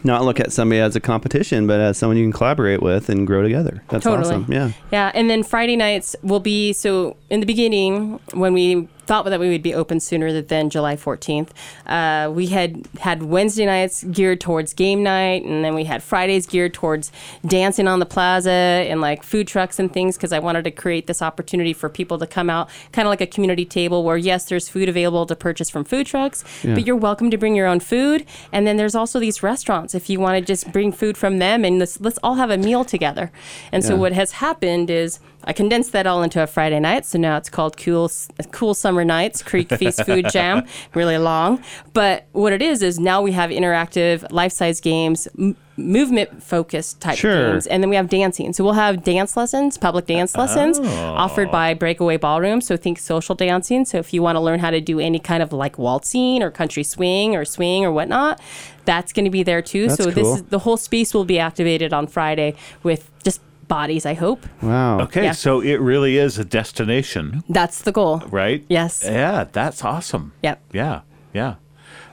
not 0.04 0.24
look 0.24 0.40
at 0.40 0.50
somebody 0.50 0.80
as 0.80 0.96
a 0.96 1.00
competition, 1.00 1.66
but 1.68 1.78
as 1.78 1.96
someone 1.96 2.16
you 2.16 2.24
can 2.24 2.32
collaborate 2.32 2.82
with 2.82 3.08
and 3.08 3.24
grow 3.26 3.42
together. 3.42 3.82
That's 3.88 4.02
Totally. 4.04 4.24
awesome. 4.28 4.46
Yeah. 4.48 4.70
Yeah, 4.90 5.12
and 5.14 5.30
then 5.30 5.42
Friday 5.44 5.76
nights 5.76 6.16
will 6.22 6.40
be 6.40 6.72
so 6.72 7.16
in 7.30 7.38
the 7.40 7.46
beginning 7.46 8.18
when 8.34 8.52
we 8.52 8.88
thought 9.06 9.24
that 9.24 9.40
we 9.40 9.50
would 9.50 9.62
be 9.62 9.74
open 9.74 10.00
sooner 10.00 10.40
than 10.42 10.70
July 10.70 10.96
14th. 10.96 11.48
Uh, 11.86 12.30
we 12.30 12.46
had 12.46 12.86
had 13.00 13.22
Wednesday 13.22 13.66
nights 13.66 14.04
geared 14.04 14.40
towards 14.40 14.74
game 14.74 15.02
night, 15.02 15.44
and 15.44 15.64
then 15.64 15.74
we 15.74 15.84
had 15.84 16.02
Fridays 16.02 16.46
geared 16.46 16.72
towards 16.74 17.10
dancing 17.46 17.88
on 17.88 17.98
the 17.98 18.06
plaza 18.06 18.50
and 18.50 19.00
like 19.00 19.22
food 19.22 19.48
trucks 19.48 19.78
and 19.78 19.92
things 19.92 20.16
because 20.16 20.32
I 20.32 20.38
wanted 20.38 20.64
to 20.64 20.70
create 20.70 21.06
this 21.06 21.20
opportunity 21.22 21.72
for 21.72 21.88
people 21.88 22.18
to 22.18 22.26
come 22.26 22.48
out, 22.48 22.68
kind 22.92 23.06
of 23.06 23.10
like 23.10 23.20
a 23.20 23.26
community 23.26 23.64
table 23.64 24.04
where 24.04 24.16
yes, 24.16 24.44
there's 24.46 24.68
food 24.68 24.88
available 24.88 25.26
to 25.26 25.34
purchase 25.36 25.68
from 25.70 25.84
food 25.84 26.06
trucks, 26.06 26.44
Yeah. 26.62 26.74
but 26.74 26.86
you're 26.86 26.96
welcome 26.96 27.30
to 27.30 27.36
bring 27.38 27.56
your 27.56 27.66
own 27.66 27.80
food. 27.80 28.24
And 28.52 28.66
then 28.66 28.76
there's 28.76 28.94
also 28.94 29.18
these 29.18 29.42
restaurants 29.42 29.94
if 29.94 30.08
you 30.08 30.20
want 30.20 30.36
to 30.36 30.40
just 30.44 30.70
bring 30.72 30.92
food 30.92 31.16
from 31.16 31.38
them 31.38 31.64
and 31.64 31.78
let's, 31.78 32.00
let's 32.00 32.18
all 32.22 32.34
have 32.36 32.50
a 32.50 32.56
meal 32.58 32.84
together. 32.84 33.32
And 33.72 33.84
so 33.84 33.96
what 33.96 34.12
has 34.12 34.32
happened 34.32 34.90
is 34.90 35.18
I 35.44 35.52
condensed 35.52 35.92
that 35.92 36.06
all 36.06 36.22
into 36.22 36.42
a 36.42 36.46
Friday 36.46 36.80
night. 36.80 37.04
So 37.04 37.18
now 37.18 37.36
it's 37.36 37.48
called 37.48 37.76
Cool 37.76 38.10
Cool 38.52 38.74
Summer 38.74 39.04
Nights 39.04 39.42
Creek 39.42 39.68
Feast 39.70 40.04
Food 40.04 40.26
Jam. 40.30 40.66
Really 40.94 41.18
long, 41.18 41.62
but 41.92 42.26
what 42.32 42.52
it 42.52 42.60
is 42.60 42.82
is 42.82 42.98
now 42.98 43.22
we 43.22 43.32
have 43.32 43.50
interactive, 43.50 44.30
life-size 44.30 44.80
games. 44.80 45.28
M- 45.38 45.56
movement 45.76 46.42
focused 46.42 47.00
type 47.00 47.16
Sure. 47.16 47.52
games 47.52 47.66
and 47.66 47.82
then 47.82 47.88
we 47.88 47.96
have 47.96 48.08
dancing 48.08 48.52
so 48.52 48.62
we'll 48.62 48.74
have 48.74 49.02
dance 49.02 49.38
lessons 49.38 49.78
public 49.78 50.06
dance 50.06 50.36
lessons 50.36 50.78
oh. 50.78 50.84
offered 50.84 51.50
by 51.50 51.72
breakaway 51.72 52.18
ballroom 52.18 52.60
so 52.60 52.76
think 52.76 52.98
social 52.98 53.34
dancing 53.34 53.86
so 53.86 53.96
if 53.96 54.12
you 54.12 54.20
want 54.20 54.36
to 54.36 54.40
learn 54.40 54.60
how 54.60 54.70
to 54.70 54.82
do 54.82 55.00
any 55.00 55.18
kind 55.18 55.42
of 55.42 55.50
like 55.50 55.78
waltzing 55.78 56.42
or 56.42 56.50
country 56.50 56.82
swing 56.82 57.34
or 57.34 57.44
swing 57.46 57.86
or 57.86 57.90
whatnot 57.90 58.38
that's 58.84 59.14
going 59.14 59.24
to 59.24 59.30
be 59.30 59.42
there 59.42 59.62
too 59.62 59.88
That's 59.88 60.04
so 60.04 60.10
this 60.10 60.26
is 60.26 60.42
the 60.44 60.58
whole 60.58 60.76
space 60.76 61.14
will 61.14 61.24
be 61.24 61.38
activated 61.38 61.94
on 61.94 62.06
friday 62.06 62.54
with 62.82 63.10
just 63.24 63.40
bodies 63.76 64.04
i 64.06 64.14
hope 64.24 64.40
Wow. 64.62 65.00
Okay, 65.06 65.24
Yeah. 65.24 65.32
so 65.46 65.60
it 65.72 65.78
really 65.90 66.14
is 66.26 66.32
a 66.38 66.44
destination, 66.60 67.24
that's 67.58 67.78
the 67.86 67.92
goal 67.98 68.16
right? 68.42 68.60
Yes. 68.68 68.92
Yeah, 69.04 69.44
that's 69.58 69.80
awesome. 69.92 70.24
Yep. 70.46 70.56
Yeah, 70.80 70.96
yeah. 71.40 71.54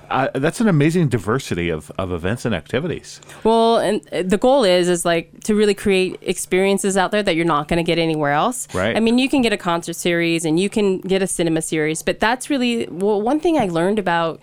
Uh, 0.09 0.27
that's 0.45 0.59
an 0.59 0.67
amazing 0.67 1.07
diversity 1.17 1.69
of, 1.77 1.91
of 2.01 2.11
events 2.19 2.43
and 2.47 2.53
activities. 2.55 3.21
Well, 3.43 3.77
and 3.77 3.97
uh, 4.11 4.23
the 4.33 4.39
goal 4.47 4.63
is 4.77 4.89
is 4.95 5.05
like 5.05 5.25
to 5.47 5.51
really 5.59 5.75
create 5.75 6.11
experiences 6.33 6.93
out 7.01 7.09
there 7.13 7.21
that 7.27 7.35
you're 7.37 7.51
not 7.57 7.67
going 7.69 7.77
to 7.77 7.83
get 7.91 7.99
anywhere 7.99 8.33
else. 8.33 8.59
Right. 8.73 8.95
I 8.97 8.99
mean, 9.05 9.19
you 9.19 9.29
can 9.33 9.41
get 9.43 9.53
a 9.53 9.57
concert 9.71 9.95
series 10.07 10.45
and 10.45 10.59
you 10.63 10.67
can 10.75 10.87
get 11.13 11.21
a 11.21 11.27
cinema 11.27 11.61
series, 11.61 12.01
but 12.07 12.15
that's 12.19 12.49
really 12.49 12.87
well. 13.03 13.21
One 13.31 13.39
thing 13.39 13.55
I 13.59 13.67
learned 13.79 13.99
about 13.99 14.39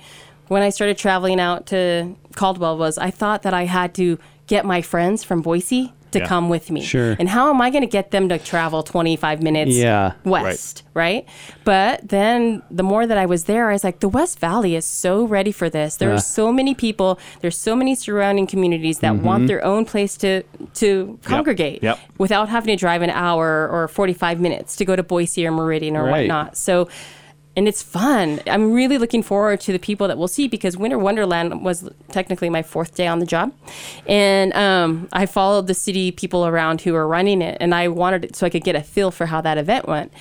when 0.52 0.62
I 0.62 0.70
started 0.70 0.96
traveling 0.98 1.40
out 1.40 1.66
to 1.72 2.14
Caldwell 2.40 2.76
was 2.78 2.96
I 2.98 3.10
thought 3.20 3.40
that 3.42 3.54
I 3.62 3.64
had 3.78 3.90
to 3.94 4.06
get 4.46 4.64
my 4.64 4.80
friends 4.82 5.24
from 5.24 5.42
Boise 5.42 5.92
to 6.16 6.22
Yeah. 6.22 6.26
come 6.32 6.48
with 6.48 6.70
me. 6.70 6.80
Sure. 6.82 7.16
And 7.18 7.28
how 7.28 7.50
am 7.50 7.60
I 7.60 7.70
going 7.70 7.82
to 7.88 7.94
get 7.98 8.10
them 8.10 8.28
to 8.28 8.38
travel 8.38 8.82
25 8.82 9.42
minutes 9.42 9.74
Yeah. 9.76 10.12
west, 10.24 10.82
right. 10.94 11.24
But 11.64 12.08
then 12.08 12.62
the 12.70 12.82
more 12.82 13.06
that 13.06 13.18
I 13.18 13.26
was 13.26 13.44
there, 13.44 13.68
I 13.70 13.72
was 13.72 13.84
like, 13.84 14.00
the 14.00 14.08
West 14.08 14.38
Valley 14.40 14.74
is 14.74 14.84
so 14.84 15.24
ready 15.24 15.52
for 15.52 15.68
this. 15.70 15.96
There 15.96 16.08
Yeah. 16.10 16.16
are 16.16 16.20
so 16.38 16.52
many 16.52 16.74
people. 16.74 17.18
There's 17.40 17.58
so 17.58 17.76
many 17.76 17.94
surrounding 17.94 18.46
communities 18.46 18.98
that 19.00 19.16
want 19.16 19.42
mm-hmm. 19.42 19.46
their 19.48 19.64
own 19.64 19.84
place 19.84 20.16
to 20.18 20.42
to 20.74 21.18
congregate 21.24 21.82
Yep. 21.82 21.98
without 22.18 22.48
having 22.48 22.68
to 22.74 22.76
drive 22.76 23.02
an 23.02 23.10
hour 23.10 23.68
or 23.70 23.88
45 23.88 24.40
minutes 24.40 24.76
to 24.76 24.84
go 24.84 24.94
to 24.96 25.02
Boise 25.02 25.46
or 25.46 25.52
Meridian 25.52 25.96
or 25.96 26.04
Right. 26.04 26.12
whatnot. 26.28 26.56
So. 26.56 26.88
And 27.56 27.66
it's 27.66 27.82
fun. 27.82 28.40
I'm 28.46 28.72
really 28.72 28.98
looking 28.98 29.22
forward 29.22 29.60
to 29.62 29.72
the 29.72 29.78
people 29.78 30.06
that 30.08 30.18
we'll 30.18 30.28
see 30.28 30.46
because 30.46 30.76
Winter 30.76 30.98
Wonderland 30.98 31.64
was 31.64 31.88
technically 32.10 32.50
my 32.50 32.62
fourth 32.62 32.94
day 32.94 33.06
on 33.06 33.18
the 33.18 33.24
job. 33.24 33.52
And 34.06 34.52
um, 34.52 35.08
I 35.12 35.24
followed 35.24 35.66
the 35.66 35.74
city 35.74 36.12
people 36.12 36.46
around 36.46 36.82
who 36.82 36.92
were 36.92 37.08
running 37.08 37.40
it, 37.40 37.56
and 37.58 37.74
I 37.74 37.88
wanted 37.88 38.26
it 38.26 38.36
so 38.36 38.46
I 38.46 38.50
could 38.50 38.62
get 38.62 38.76
a 38.76 38.82
feel 38.82 39.10
for 39.10 39.24
how 39.24 39.40
that 39.40 39.56
event 39.56 39.88
went. 39.88 40.12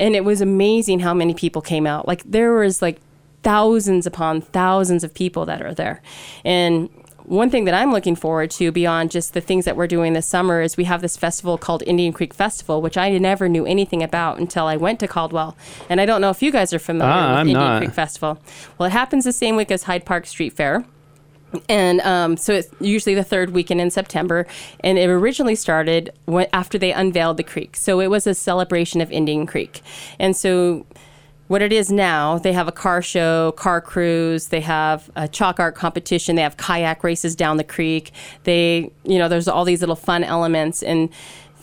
And 0.00 0.16
it 0.16 0.24
was 0.24 0.40
amazing 0.40 1.00
how 1.00 1.14
many 1.14 1.34
people 1.34 1.62
came 1.62 1.86
out. 1.86 2.08
Like, 2.08 2.24
there 2.24 2.52
was 2.54 2.82
like 2.82 2.98
thousands 3.42 4.06
upon 4.06 4.40
thousands 4.40 5.04
of 5.04 5.14
people 5.14 5.46
that 5.46 5.62
are 5.62 5.74
there. 5.74 6.02
And 6.44 6.88
one 7.24 7.50
thing 7.50 7.64
that 7.64 7.74
I'm 7.74 7.92
looking 7.92 8.16
forward 8.16 8.50
to 8.52 8.72
beyond 8.72 9.10
just 9.10 9.34
the 9.34 9.40
things 9.40 9.64
that 9.64 9.76
we're 9.76 9.86
doing 9.86 10.12
this 10.12 10.26
summer 10.26 10.60
is 10.60 10.76
we 10.76 10.84
have 10.84 11.00
this 11.00 11.16
festival 11.16 11.56
called 11.58 11.82
Indian 11.86 12.12
Creek 12.12 12.34
Festival, 12.34 12.82
which 12.82 12.96
I 12.96 13.16
never 13.18 13.48
knew 13.48 13.64
anything 13.66 14.02
about 14.02 14.38
until 14.38 14.66
I 14.66 14.76
went 14.76 15.00
to 15.00 15.08
Caldwell. 15.08 15.56
And 15.88 16.00
I 16.00 16.06
don't 16.06 16.20
know 16.20 16.30
if 16.30 16.42
you 16.42 16.50
guys 16.50 16.72
are 16.72 16.78
familiar 16.78 17.12
Ah, 17.12 17.30
with 17.30 17.38
I'm 17.38 17.48
Indian 17.48 17.58
not. 17.66 17.78
Creek 17.78 17.92
Festival. 17.92 18.38
Well, 18.78 18.86
it 18.86 18.92
happens 18.92 19.24
the 19.24 19.32
same 19.32 19.56
week 19.56 19.70
as 19.70 19.84
Hyde 19.84 20.04
Park 20.04 20.26
Street 20.26 20.52
Fair. 20.52 20.84
And 21.68 22.00
um, 22.00 22.36
so 22.38 22.54
it's 22.54 22.68
usually 22.80 23.14
the 23.14 23.24
third 23.24 23.50
weekend 23.50 23.80
in 23.80 23.90
September. 23.90 24.46
And 24.80 24.98
it 24.98 25.08
originally 25.10 25.54
started 25.54 26.10
when, 26.24 26.46
after 26.52 26.78
they 26.78 26.92
unveiled 26.92 27.36
the 27.36 27.42
creek. 27.42 27.76
So 27.76 28.00
it 28.00 28.08
was 28.08 28.26
a 28.26 28.34
celebration 28.34 29.00
of 29.02 29.12
Indian 29.12 29.46
Creek. 29.46 29.82
And 30.18 30.34
so 30.34 30.86
what 31.48 31.62
it 31.62 31.72
is 31.72 31.90
now, 31.92 32.38
they 32.38 32.52
have 32.52 32.68
a 32.68 32.72
car 32.72 33.02
show, 33.02 33.52
car 33.52 33.80
cruise, 33.80 34.48
they 34.48 34.60
have 34.60 35.10
a 35.16 35.28
chalk 35.28 35.60
art 35.60 35.74
competition, 35.74 36.36
they 36.36 36.42
have 36.42 36.56
kayak 36.56 37.04
races 37.04 37.36
down 37.36 37.56
the 37.56 37.64
creek. 37.64 38.12
They, 38.44 38.90
you 39.04 39.18
know, 39.18 39.28
there's 39.28 39.48
all 39.48 39.64
these 39.64 39.80
little 39.80 39.96
fun 39.96 40.24
elements. 40.24 40.82
And 40.82 41.10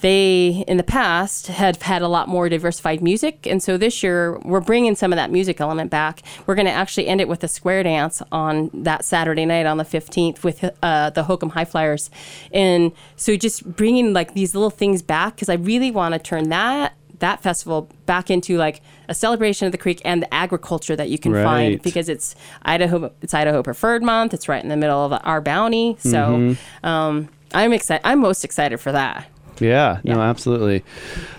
they 0.01 0.63
in 0.67 0.77
the 0.77 0.83
past 0.83 1.47
had 1.47 1.81
had 1.81 2.01
a 2.01 2.07
lot 2.07 2.27
more 2.27 2.47
diversified 2.47 3.01
music 3.01 3.45
and 3.45 3.61
so 3.61 3.77
this 3.77 4.01
year 4.01 4.39
we're 4.39 4.61
bringing 4.61 4.95
some 4.95 5.11
of 5.11 5.17
that 5.17 5.31
music 5.31 5.59
element 5.59 5.91
back 5.91 6.21
we're 6.45 6.55
going 6.55 6.65
to 6.65 6.71
actually 6.71 7.07
end 7.07 7.19
it 7.19 7.27
with 7.27 7.43
a 7.43 7.47
square 7.47 7.83
dance 7.83 8.21
on 8.31 8.69
that 8.73 9.03
saturday 9.03 9.45
night 9.45 9.65
on 9.65 9.77
the 9.77 9.83
15th 9.83 10.43
with 10.43 10.69
uh, 10.81 11.09
the 11.09 11.23
hokum 11.23 11.49
high 11.49 11.65
flyers 11.65 12.09
and 12.53 12.91
so 13.15 13.35
just 13.35 13.65
bringing 13.75 14.13
like 14.13 14.33
these 14.33 14.55
little 14.55 14.69
things 14.69 15.01
back 15.01 15.35
because 15.35 15.49
i 15.49 15.55
really 15.55 15.91
want 15.91 16.13
to 16.13 16.19
turn 16.19 16.49
that 16.49 16.93
that 17.19 17.41
festival 17.43 17.89
back 18.05 18.29
into 18.29 18.57
like 18.57 18.81
a 19.07 19.13
celebration 19.13 19.65
of 19.65 19.71
the 19.71 19.77
creek 19.77 20.01
and 20.05 20.21
the 20.21 20.33
agriculture 20.33 20.95
that 20.95 21.09
you 21.09 21.17
can 21.19 21.31
Right. 21.31 21.43
find 21.43 21.81
because 21.81 22.09
it's 22.09 22.35
Idaho 22.63 23.11
it's 23.21 23.33
Idaho 23.33 23.61
Preferred 23.63 24.03
Month. 24.03 24.33
It's 24.33 24.47
right 24.49 24.61
in 24.63 24.69
the 24.69 24.77
middle 24.77 25.03
of 25.05 25.19
our 25.23 25.41
bounty. 25.41 25.95
So 25.99 26.55
um, 26.83 27.29
I'm 27.53 27.73
excited. 27.73 28.05
I'm 28.05 28.19
most 28.19 28.43
excited 28.43 28.79
for 28.79 28.91
that. 28.91 29.27
Yeah, 29.59 29.99
no, 30.05 30.21
absolutely. 30.21 30.85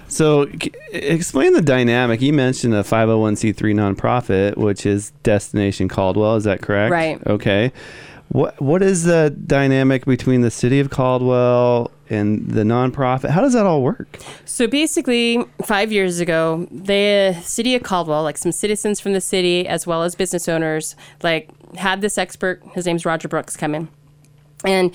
So, 0.08 0.46
c- 0.62 0.72
explain 0.92 1.54
the 1.54 1.62
dynamic. 1.62 2.20
You 2.20 2.34
mentioned 2.34 2.74
a 2.74 2.82
501c3 2.82 3.54
nonprofit, 3.74 4.58
which 4.58 4.84
is 4.84 5.12
Destination 5.22 5.88
Caldwell. 5.88 6.36
Is 6.36 6.44
that 6.44 6.60
correct? 6.60 6.90
Right. 6.92 7.24
Okay. 7.26 7.72
What 8.28 8.60
What 8.60 8.82
is 8.82 9.04
the 9.04 9.34
dynamic 9.46 10.04
between 10.04 10.42
the 10.42 10.50
city 10.50 10.80
of 10.80 10.90
Caldwell 10.90 11.90
and 12.10 12.48
the 12.50 12.62
nonprofit? 12.62 13.30
How 13.30 13.40
does 13.40 13.52
that 13.52 13.66
all 13.66 13.82
work? 13.82 14.18
So 14.44 14.66
basically, 14.66 15.44
five 15.64 15.92
years 15.92 16.20
ago, 16.20 16.68
the 16.70 17.40
city 17.42 17.74
of 17.74 17.82
Caldwell, 17.82 18.22
like 18.22 18.36
some 18.36 18.52
citizens 18.52 19.00
from 19.00 19.12
the 19.12 19.20
city 19.20 19.66
as 19.66 19.86
well 19.86 20.02
as 20.02 20.14
business 20.14 20.48
owners, 20.48 20.96
like 21.22 21.48
had 21.76 22.00
this 22.00 22.18
expert. 22.18 22.62
His 22.72 22.86
name's 22.86 23.06
Roger 23.06 23.28
Brooks 23.28 23.56
come 23.56 23.74
in, 23.74 23.88
and 24.64 24.94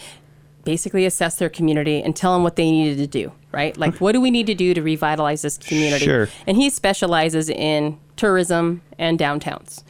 basically 0.65 1.05
assess 1.05 1.35
their 1.37 1.49
community 1.49 2.01
and 2.01 2.15
tell 2.15 2.33
them 2.33 2.43
what 2.43 2.55
they 2.55 2.69
needed 2.69 2.97
to 2.97 3.07
do. 3.07 3.31
Right, 3.51 3.77
like 3.77 4.01
what 4.01 4.11
do 4.11 4.19
we 4.19 4.31
need 4.31 4.47
to 4.47 4.53
do 4.53 4.73
to 4.73 4.81
revitalize 4.81 5.41
this 5.41 5.57
community? 5.57 6.03
Sure. 6.03 6.27
And 6.45 6.57
he 6.57 6.69
specializes 6.69 7.49
in 7.49 7.97
tourism 8.17 8.81
and 8.99 9.17
downtowns. 9.17 9.81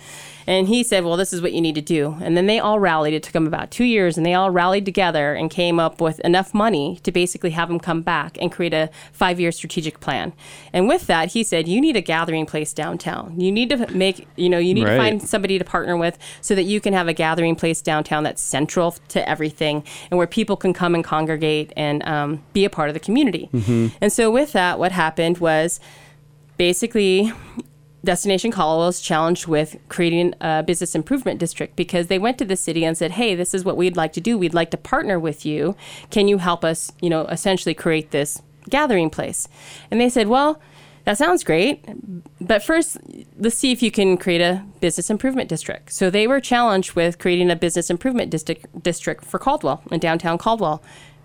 And 0.48 0.68
he 0.68 0.84
said, 0.84 1.04
Well, 1.04 1.18
this 1.18 1.34
is 1.34 1.42
what 1.42 1.54
you 1.54 1.62
need 1.62 1.76
to 1.76 1.82
do. 1.82 2.18
And 2.22 2.38
then 2.38 2.46
they 2.46 2.60
all 2.60 2.80
rallied. 2.80 3.14
It 3.14 3.24
took 3.24 3.34
them 3.34 3.48
about 3.48 3.72
two 3.72 3.84
years, 3.84 4.18
and 4.18 4.26
they 4.26 4.34
all 4.34 4.52
rallied 4.52 4.86
together 4.86 5.34
and 5.34 5.50
came 5.50 5.80
up 5.80 6.00
with 6.02 6.20
enough 6.22 6.54
money 6.54 7.00
to 7.04 7.12
basically 7.12 7.50
have 7.52 7.70
him 7.70 7.80
come 7.80 8.02
back 8.02 8.38
and 8.40 8.52
create 8.52 8.74
a 8.74 8.90
five 9.12 9.40
year 9.40 9.52
strategic 9.52 10.00
plan. 10.00 10.34
And 10.72 10.88
with 10.88 11.08
that, 11.08 11.32
he 11.34 11.44
said, 11.44 11.68
You 11.68 11.82
need 11.82 11.96
a 11.96 12.02
gathering 12.02 12.46
place 12.46 12.74
downtown. 12.74 13.40
You 13.40 13.52
need 13.52 13.70
to 13.70 13.88
make, 13.96 14.28
you 14.36 14.50
know, 14.50 14.60
you 14.60 14.74
need 14.74 14.84
Right. 14.86 14.92
to 14.92 14.98
find 14.98 15.22
somebody 15.22 15.58
to 15.58 15.66
partner 15.66 15.98
with 15.98 16.18
so 16.42 16.54
that 16.56 16.64
you 16.64 16.80
can 16.80 16.94
have 16.94 17.08
a 17.08 17.14
gathering 17.14 17.56
place 17.56 17.82
downtown 17.82 18.24
that's 18.24 18.42
central 18.42 18.92
to 19.10 19.28
everything 19.28 19.84
and 20.12 20.18
where 20.18 20.28
people 20.28 20.56
can 20.56 20.74
come 20.74 20.94
and 20.94 21.04
congregate 21.04 21.74
and 21.76 22.06
um, 22.08 22.44
be 22.54 22.66
a 22.66 22.70
part 22.70 22.90
of 22.90 22.94
the 22.94 23.00
community. 23.00 23.50
And 24.02 24.12
so, 24.14 24.30
with 24.30 24.52
that, 24.54 24.78
what 24.78 24.92
happened 24.92 25.40
was 25.40 25.80
basically 26.58 27.32
Destination 28.06 28.52
Caldwell 28.52 28.88
was 28.88 29.02
challenged 29.02 29.48
with 29.48 29.76
creating 29.90 30.34
a 30.40 30.64
business 30.64 30.96
improvement 30.96 31.40
district 31.40 31.76
because 31.76 32.08
they 32.08 32.20
went 32.20 32.38
to 32.38 32.46
the 32.46 32.56
city 32.56 32.86
and 32.86 32.98
said, 32.98 33.12
"Hey, 33.12 33.36
this 33.36 33.54
is 33.54 33.66
what 33.66 33.76
we'd 33.76 33.98
like 33.98 34.14
to 34.14 34.22
do. 34.22 34.38
We'd 34.38 34.54
like 34.54 34.72
to 34.72 34.78
partner 34.78 35.20
with 35.20 35.46
you. 35.46 35.76
Can 36.12 36.28
you 36.28 36.38
help 36.38 36.64
us, 36.64 36.92
you 37.02 37.10
know, 37.10 37.26
essentially 37.26 37.74
create 37.74 38.12
this 38.12 38.42
gathering 38.70 39.10
place?" 39.10 39.48
And 39.92 40.00
they 40.00 40.10
said, 40.10 40.28
"Well, 40.28 40.62
that 41.04 41.18
sounds 41.18 41.44
great, 41.44 41.84
but 42.40 42.64
first, 42.64 42.98
let's 43.38 43.58
see 43.58 43.72
if 43.72 43.84
you 43.84 43.92
can 43.92 44.18
create 44.18 44.42
a 44.42 44.64
business 44.80 45.10
improvement 45.10 45.50
district." 45.50 45.92
So 45.92 46.10
they 46.10 46.28
were 46.28 46.40
challenged 46.40 46.94
with 46.94 47.20
creating 47.20 47.52
a 47.52 47.56
business 47.56 47.90
improvement 47.90 48.30
district 48.30 48.82
district 48.82 49.26
for 49.26 49.40
Caldwell 49.40 49.82
in 49.92 50.00
downtown 50.00 50.38
Caldwell. 50.38 50.82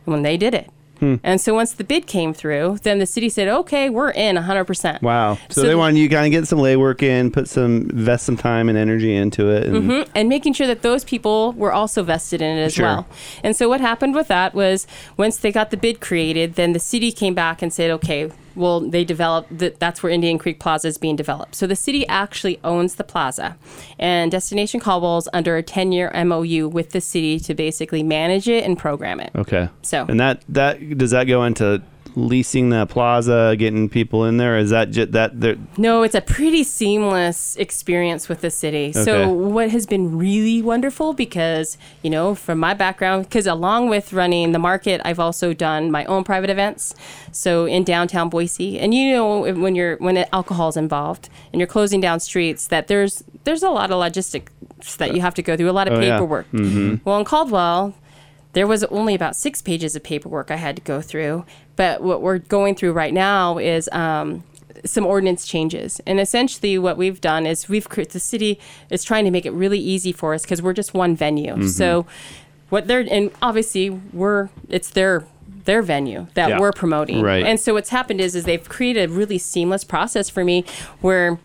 And 0.07 0.15
when 0.15 0.23
they 0.23 0.37
did 0.37 0.55
it, 0.55 0.71
and 1.01 1.41
so 1.41 1.55
once 1.55 1.73
the 1.73 1.85
bid 1.85 2.07
came 2.07 2.33
through, 2.35 2.79
then 2.83 2.99
the 2.99 3.07
city 3.07 3.29
said, 3.29 3.49
"Okay, 3.49 3.89
we're 3.91 4.11
in 4.11 4.37
100%." 4.37 5.03
Wow. 5.03 5.35
So, 5.49 5.61
So 5.61 5.63
they 5.63 5.69
the- 5.71 5.79
wanted 5.79 5.99
you 5.99 6.09
kind 6.09 6.27
of 6.27 6.31
get 6.33 6.47
some 6.49 6.59
legwork 6.59 7.03
in, 7.03 7.31
put 7.31 7.49
some, 7.49 7.89
invest 7.91 8.27
some 8.27 8.37
time 8.37 8.69
and 8.69 8.77
energy 8.77 9.15
into 9.15 9.51
it. 9.51 9.67
And 9.67 9.91
Mhm. 9.91 10.09
and 10.15 10.29
making 10.29 10.53
sure 10.55 10.67
that 10.67 10.83
those 10.83 11.05
people 11.05 11.53
were 11.57 11.73
also 11.73 12.03
vested 12.03 12.43
in 12.43 12.59
it 12.59 12.63
as 12.63 12.75
Sure. 12.75 12.87
well. 12.87 13.07
And 13.45 13.57
so 13.57 13.69
what 13.69 13.81
happened 13.81 14.15
with 14.15 14.29
that 14.29 14.55
was 14.55 14.87
once 15.17 15.37
they 15.39 15.53
got 15.53 15.71
the 15.71 15.77
bid 15.77 16.01
created, 16.01 16.55
then 16.55 16.73
the 16.73 16.79
city 16.81 17.13
came 17.13 17.35
back 17.35 17.63
and 17.63 17.73
said, 17.73 17.91
okay, 17.91 18.31
well, 18.61 18.81
they 18.81 19.05
develop 19.05 19.47
that. 19.51 19.81
That's 19.81 20.03
where 20.03 20.13
Indian 20.13 20.39
Creek 20.39 20.61
Plaza 20.61 20.89
is 20.89 20.99
being 20.99 21.17
developed. 21.17 21.55
So 21.57 21.67
the 21.67 21.77
city 21.77 22.07
actually 22.07 22.61
owns 22.63 22.95
the 22.95 23.05
plaza, 23.05 23.57
and 23.99 24.31
Destination 24.31 24.81
is 24.81 25.29
under 25.33 25.57
a 25.57 25.63
10-year 25.63 26.13
MOU 26.25 26.69
with 26.69 26.91
the 26.91 27.01
city 27.01 27.41
to 27.41 27.55
basically 27.55 28.03
manage 28.03 28.49
it 28.49 28.65
and 28.65 28.79
program 28.79 29.19
it. 29.21 29.31
Okay. 29.35 29.69
So- 29.83 30.07
and 30.09 30.21
that 30.21 30.45
that 30.49 30.99
does 30.99 31.11
that 31.11 31.25
go 31.25 31.43
into 31.45 31.83
leasing 32.17 32.71
the 32.71 32.87
plaza, 32.87 33.55
getting 33.59 33.89
people 33.89 34.25
in 34.25 34.37
there? 34.37 34.59
Is 34.59 34.71
that 34.71 34.91
just 34.91 35.13
that 35.13 35.41
there? 35.41 35.57
No, 35.77 36.03
it's 36.03 36.15
a 36.15 36.21
pretty 36.21 36.65
seamless 36.65 37.57
experience 37.57 38.29
with 38.29 38.41
the 38.41 38.51
city. 38.51 38.91
Okay. 38.91 39.05
So, 39.05 39.31
what 39.31 39.71
has 39.71 39.87
been 39.87 40.17
really 40.19 40.63
wonderful 40.63 41.13
because, 41.13 41.79
you 42.03 42.11
know, 42.11 42.35
from 42.35 42.59
my 42.59 42.75
background, 42.75 43.25
because 43.25 43.47
along 43.47 43.89
with 43.89 44.13
running 44.13 44.53
the 44.53 44.59
market, 44.59 45.01
I've 45.05 45.21
also 45.21 45.53
done 45.53 45.91
my 45.91 46.05
own 46.07 46.25
private 46.25 46.51
events. 46.51 46.95
So, 47.33 47.65
in 47.67 47.85
downtown 47.85 48.29
Boise, 48.29 48.79
and 48.79 48.93
you 48.95 49.13
know, 49.13 49.41
when 49.53 49.75
you're 49.75 49.97
when 49.99 50.17
alcohol 50.33 50.69
is 50.69 50.77
involved 50.77 51.29
and 51.53 51.61
you're 51.61 51.67
closing 51.69 52.01
down 52.01 52.21
streets, 52.21 52.67
that 52.69 52.89
there's 52.89 53.23
there's 53.45 53.63
a 53.63 53.71
lot 53.71 53.91
of 53.91 53.99
logistics 53.99 54.53
that 54.97 55.15
you 55.15 55.21
have 55.21 55.35
to 55.35 55.43
go 55.43 55.57
through, 55.57 55.71
a 55.71 55.73
lot 55.73 55.89
of 55.89 55.95
Oh, 55.95 56.01
yeah. 56.01 56.17
paperwork. 56.17 56.51
Mm-hmm. 56.53 56.97
Well, 57.05 57.19
in 57.19 57.25
Caldwell, 57.25 57.95
there 58.53 58.67
was 58.67 58.85
only 58.85 59.15
about 59.15 59.37
six 59.37 59.63
pages 59.63 59.95
of 59.95 60.03
paperwork 60.03 60.51
I 60.51 60.57
had 60.57 60.77
to 60.77 60.83
go 60.83 61.01
through. 61.01 61.45
But 61.77 62.03
what 62.03 62.21
we're 62.21 62.39
going 62.39 62.75
through 62.75 62.93
right 62.93 63.15
now 63.15 63.59
is 63.59 63.89
um, 63.93 64.45
some 64.85 65.07
ordinance 65.07 65.47
changes. 65.47 66.01
And 66.07 66.21
essentially, 66.21 66.79
what 66.79 66.97
we've 66.97 67.21
done 67.21 67.47
is 67.47 67.69
we've 67.69 67.89
created 67.89 68.13
the 68.13 68.21
city 68.21 68.59
is 68.91 69.05
trying 69.05 69.25
to 69.25 69.31
make 69.31 69.47
it 69.47 69.53
really 69.53 69.79
easy 69.79 70.13
for 70.13 70.35
us 70.35 70.43
because 70.43 70.61
we're 70.61 70.73
just 70.73 70.95
one 70.95 71.17
venue. 71.17 71.67
So, 71.69 72.07
what 72.71 72.87
they're 72.87 73.07
and 73.11 73.31
obviously 73.43 73.91
we're 73.91 74.49
it's 74.69 74.91
their 74.91 75.25
their 75.65 75.83
venue 75.83 76.27
that 76.35 76.51
Yeah. 76.51 76.61
we're 76.61 76.73
promoting. 76.73 77.21
Right. 77.23 77.45
And 77.45 77.59
so 77.61 77.75
what's 77.75 77.91
happened 77.91 78.21
is 78.21 78.35
is 78.35 78.45
they've 78.45 78.67
created 78.69 79.11
a 79.11 79.13
really 79.13 79.39
seamless 79.39 79.85
process 79.85 80.29
for 80.31 80.45
me 80.45 80.65
where 81.01 81.39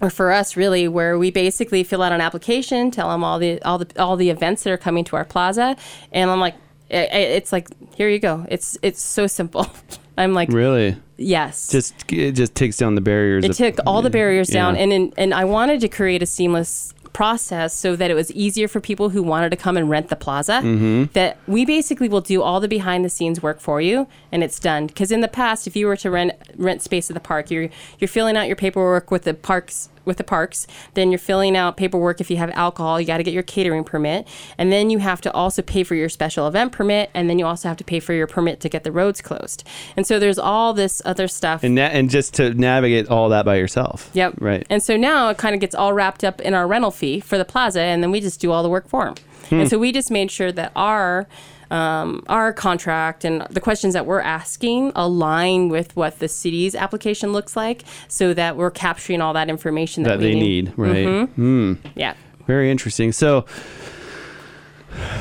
or 0.00 0.10
for 0.10 0.30
us 0.32 0.56
really 0.56 0.86
where 0.88 1.18
we 1.18 1.30
basically 1.30 1.82
fill 1.82 2.02
out 2.02 2.12
an 2.12 2.20
application 2.20 2.90
tell 2.90 3.10
them 3.10 3.24
all 3.24 3.38
the 3.38 3.60
all 3.62 3.78
the 3.78 3.86
all 4.02 4.16
the 4.16 4.30
events 4.30 4.62
that 4.64 4.70
are 4.72 4.76
coming 4.76 5.04
to 5.04 5.16
our 5.16 5.24
plaza 5.24 5.76
and 6.12 6.30
i'm 6.30 6.40
like 6.40 6.54
i- 6.90 6.96
i- 6.96 7.28
it's 7.38 7.52
like 7.52 7.68
here 7.96 8.08
you 8.08 8.18
go 8.18 8.44
it's 8.50 8.76
it's 8.82 9.00
so 9.02 9.26
simple 9.26 9.66
i'm 10.18 10.34
like 10.34 10.50
Really? 10.50 10.96
yes 11.16 11.68
Just 11.70 12.12
it 12.12 12.32
just 12.32 12.54
takes 12.54 12.76
down 12.76 12.94
the 12.94 13.00
barriers. 13.00 13.44
it 13.44 13.50
of- 13.52 13.56
took 13.56 13.76
all 13.86 14.02
the 14.02 14.10
barriers 14.10 14.48
down 14.48 14.74
Yeah. 14.74 14.82
and 14.82 14.92
in, 14.92 15.12
and 15.16 15.32
i 15.34 15.44
wanted 15.44 15.80
to 15.80 15.88
create 15.88 16.22
a 16.22 16.26
seamless 16.26 16.92
process 17.16 17.72
so 17.72 17.96
that 17.96 18.10
it 18.10 18.14
was 18.14 18.30
easier 18.32 18.68
for 18.68 18.78
people 18.78 19.08
who 19.08 19.22
wanted 19.22 19.48
to 19.48 19.56
come 19.56 19.74
and 19.78 19.88
rent 19.88 20.08
the 20.10 20.16
plaza 20.16 20.60
Mm-hmm. 20.62 21.04
that 21.14 21.38
we 21.46 21.64
basically 21.64 22.10
will 22.10 22.20
do 22.20 22.42
all 22.42 22.60
the 22.60 22.68
behind 22.68 23.06
the 23.06 23.08
scenes 23.08 23.42
work 23.42 23.58
for 23.58 23.80
you 23.80 24.06
and 24.30 24.44
it's 24.44 24.58
done 24.60 24.86
because 24.86 25.10
in 25.10 25.22
the 25.22 25.28
past 25.28 25.66
if 25.66 25.74
you 25.74 25.86
were 25.86 25.96
to 25.96 26.10
rent 26.10 26.32
rent 26.56 26.82
space 26.82 27.08
at 27.08 27.14
the 27.14 27.20
park 27.32 27.50
you're 27.50 27.70
you're 27.98 28.08
filling 28.16 28.36
out 28.36 28.46
your 28.48 28.56
paperwork 28.56 29.10
with 29.10 29.22
the 29.24 29.32
parks 29.32 29.88
with 30.06 30.16
the 30.16 30.24
parks 30.24 30.66
then 30.94 31.10
you're 31.10 31.18
filling 31.18 31.56
out 31.56 31.76
paperwork 31.76 32.20
if 32.20 32.30
you 32.30 32.36
have 32.36 32.50
alcohol 32.50 33.00
you 33.00 33.06
got 33.06 33.18
to 33.18 33.24
get 33.24 33.34
your 33.34 33.42
catering 33.42 33.84
permit 33.84 34.26
and 34.56 34.72
then 34.72 34.88
you 34.88 34.98
have 34.98 35.20
to 35.20 35.32
also 35.32 35.60
pay 35.60 35.82
for 35.82 35.94
your 35.94 36.08
special 36.08 36.46
event 36.46 36.72
permit 36.72 37.10
and 37.12 37.28
then 37.28 37.38
you 37.38 37.44
also 37.44 37.68
have 37.68 37.76
to 37.76 37.84
pay 37.84 38.00
for 38.00 38.14
your 38.14 38.26
permit 38.26 38.60
to 38.60 38.68
get 38.68 38.84
the 38.84 38.92
roads 38.92 39.20
closed 39.20 39.62
and 39.96 40.06
so 40.06 40.18
there's 40.18 40.38
all 40.38 40.72
this 40.72 41.02
other 41.04 41.28
stuff 41.28 41.62
and 41.62 41.74
na- 41.74 41.82
and 41.82 42.08
just 42.08 42.34
to 42.34 42.54
navigate 42.54 43.08
all 43.08 43.28
that 43.30 43.44
by 43.44 43.56
yourself. 43.56 44.10
Yep. 44.12 44.34
Right. 44.40 44.66
And 44.70 44.82
so 44.82 44.96
now 44.96 45.28
it 45.28 45.38
kind 45.38 45.54
of 45.54 45.60
gets 45.60 45.74
all 45.74 45.92
wrapped 45.92 46.24
up 46.24 46.40
in 46.40 46.54
our 46.54 46.66
rental 46.66 46.90
fee 46.90 47.20
for 47.20 47.36
the 47.36 47.44
plaza, 47.44 47.80
and 47.80 48.02
then 48.02 48.10
we 48.10 48.20
just 48.20 48.40
do 48.40 48.52
all 48.52 48.62
the 48.62 48.68
work 48.68 48.88
for 48.88 49.04
them. 49.06 49.14
Hmm. 49.48 49.60
And 49.60 49.70
so 49.70 49.78
we 49.78 49.92
just 49.92 50.10
made 50.10 50.30
sure 50.30 50.52
that 50.52 50.72
our 50.76 51.26
um, 51.70 52.24
our 52.28 52.52
contract 52.52 53.24
and 53.24 53.42
the 53.50 53.60
questions 53.60 53.94
that 53.94 54.06
we're 54.06 54.20
asking 54.20 54.92
align 54.94 55.68
with 55.68 55.94
what 55.96 56.18
the 56.18 56.28
city's 56.28 56.74
application 56.74 57.32
looks 57.32 57.56
like, 57.56 57.82
so 58.08 58.34
that 58.34 58.56
we're 58.56 58.70
capturing 58.70 59.20
all 59.20 59.32
that 59.34 59.48
information 59.48 60.02
that, 60.04 60.18
that 60.18 60.20
they 60.20 60.34
need. 60.34 60.72
Right. 60.76 61.06
Mm-hmm. 61.06 61.74
Yeah. 61.94 62.14
Very 62.46 62.70
interesting. 62.70 63.12
So, 63.12 63.42